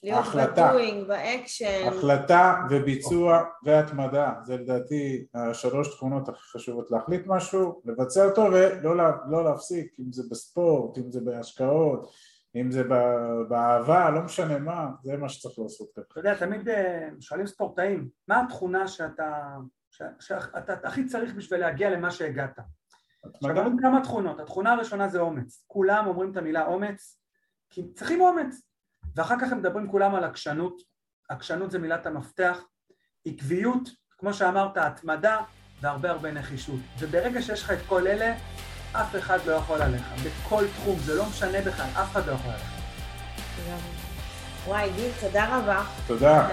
להיות 0.03 0.19
ההחלטה. 0.19 0.69
ב 0.69 0.75
doing, 0.75 1.09
ב 1.09 1.19
action. 1.19 1.89
החלטה 1.89 2.55
וביצוע 2.71 3.43
והתמדה, 3.65 4.33
זה 4.45 4.57
לדעתי 4.57 5.27
השלוש 5.35 5.95
תכונות 5.97 6.29
הכי 6.29 6.41
חשובות 6.43 6.91
להחליט 6.91 7.23
משהו, 7.27 7.83
לבצע 7.85 8.25
אותו 8.25 8.43
ולא 8.43 8.97
לה- 8.97 9.17
לא 9.31 9.45
להפסיק, 9.45 9.93
אם 10.01 10.13
זה 10.13 10.23
בספורט, 10.31 10.99
אם 10.99 11.11
זה 11.13 11.21
בהשקעות, 11.21 12.13
אם 12.57 12.71
זה 12.71 12.83
באהבה, 13.49 14.11
לא 14.11 14.23
משנה 14.23 14.59
מה, 14.59 14.89
זה 15.03 15.17
מה 15.17 15.29
שצריך 15.29 15.59
לעשות 15.59 15.89
ככה. 15.97 16.03
אתה 16.13 16.21
יודע, 16.21 16.35
תמיד 16.35 16.69
אה, 16.69 17.09
שואלים 17.21 17.47
ספורטאים, 17.47 18.09
מה 18.29 18.41
התכונה 18.41 18.89
שאתה, 18.89 19.57
ש- 19.91 20.03
שאתה 20.27 20.75
הכי 20.85 21.05
צריך 21.05 21.35
בשביל 21.35 21.61
להגיע 21.61 21.91
למה 21.91 22.11
שהגעת? 22.11 22.59
עכשיו? 23.35 23.57
אומרים 23.59 23.77
כמה 23.79 24.01
תכונות, 24.03 24.41
התכונה 24.41 24.73
הראשונה 24.73 25.09
זה 25.09 25.21
אומץ, 25.21 25.65
כולם 25.67 26.07
אומרים 26.07 26.31
את 26.33 26.37
המילה 26.37 26.67
אומץ, 26.67 27.19
כי 27.71 27.93
צריכים 27.95 28.21
אומץ, 28.21 28.63
ואחר 29.17 29.35
כך 29.41 29.53
הם 29.53 29.59
מדברים 29.59 29.89
כולם 29.89 30.15
על 30.15 30.25
עקשנות, 30.25 30.83
עקשנות 31.29 31.71
זה 31.71 31.79
מילת 31.79 32.07
המפתח, 32.07 32.59
עקביות, 33.27 33.89
כמו 34.19 34.35
שאמרת, 34.35 34.77
התמדה 34.77 35.39
והרבה 35.81 36.11
הרבה 36.11 36.31
נחישות, 36.31 36.81
וברגע 36.99 37.43
שיש 37.43 37.63
לך 37.63 37.71
את 37.71 37.79
כל 37.87 38.07
אלה, 38.07 38.35
אף 38.93 39.17
אחד 39.17 39.39
לא 39.47 39.53
יכול 39.53 39.83
עליך, 39.83 40.03
בכל 40.25 40.65
תחום, 40.77 40.99
זה 40.99 41.15
לא 41.15 41.27
משנה 41.27 41.61
בכלל, 41.61 41.87
אף 41.87 42.13
אחד 42.13 42.27
לא 42.27 42.33
יכול 42.33 42.51
עליך. 42.51 42.69
לגמרי. 43.59 43.83
וואי, 44.67 44.93
גיל, 44.97 45.11
תודה 45.21 45.59
רבה. 45.59 45.85
תודה. 46.07 46.49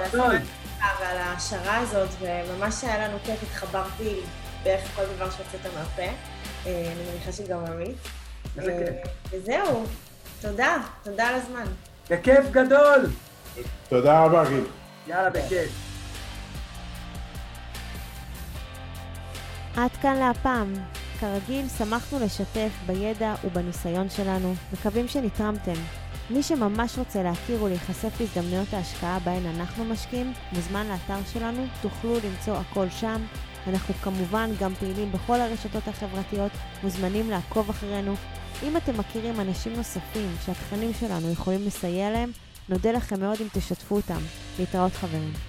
ועל 0.79 1.17
ההעשרה 1.17 1.77
הזאת, 1.77 2.09
וממש 2.19 2.83
היה 2.83 3.07
לנו 3.07 3.17
כיף, 3.25 3.43
התחברתי 3.43 4.15
בערך 4.63 4.95
כל 4.95 5.05
דבר 5.15 5.29
שהוצאת 5.29 5.73
מהפה. 5.73 6.01
אה, 6.01 6.13
אני 6.65 7.11
מניחה 7.11 7.31
שגם 7.31 7.65
עמית. 7.65 7.97
אה. 8.59 8.63
וזהו, 9.29 9.85
תודה, 10.41 10.77
תודה 11.03 11.27
על 11.27 11.35
הזמן. 11.35 11.65
בכיף 12.09 12.51
גדול! 12.51 13.05
תודה 13.89 14.25
רבה 14.25 14.49
גיל. 14.49 14.63
יאללה, 15.07 15.29
בכיף. 15.29 15.69
עד 19.77 19.91
כאן 20.01 20.15
להפעם. 20.15 20.73
כרגיל, 21.19 21.67
שמחנו 21.77 22.19
לשתף 22.19 22.69
בידע 22.85 23.35
ובניסיון 23.43 24.09
שלנו, 24.09 24.55
מקווים 24.73 25.07
שנתרמתם. 25.07 25.73
מי 26.29 26.43
שממש 26.43 26.97
רוצה 26.97 27.23
להכיר 27.23 27.63
ולהיחשף 27.63 28.19
להזדמנויות 28.19 28.73
ההשקעה 28.73 29.19
בהן 29.19 29.45
אנחנו 29.45 29.85
משקיעים, 29.85 30.33
מוזמן 30.51 30.87
לאתר 30.87 31.19
שלנו, 31.33 31.65
תוכלו 31.81 32.13
למצוא 32.13 32.57
הכל 32.57 32.89
שם. 32.89 33.21
אנחנו 33.67 33.93
כמובן 33.93 34.49
גם 34.59 34.75
פעילים 34.75 35.11
בכל 35.11 35.41
הרשתות 35.41 35.87
החברתיות, 35.87 36.51
מוזמנים 36.83 37.29
לעקוב 37.29 37.69
אחרינו. 37.69 38.15
אם 38.63 38.77
אתם 38.77 38.97
מכירים 38.97 39.39
אנשים 39.39 39.73
נוספים 39.73 40.35
שהתכנים 40.45 40.91
שלנו 40.99 41.31
יכולים 41.31 41.65
לסייע 41.65 42.11
להם, 42.11 42.31
נודה 42.69 42.91
לכם 42.91 43.19
מאוד 43.19 43.37
אם 43.41 43.47
תשתפו 43.53 43.95
אותם. 43.95 44.19
להתראות 44.59 44.93
חברים. 44.93 45.48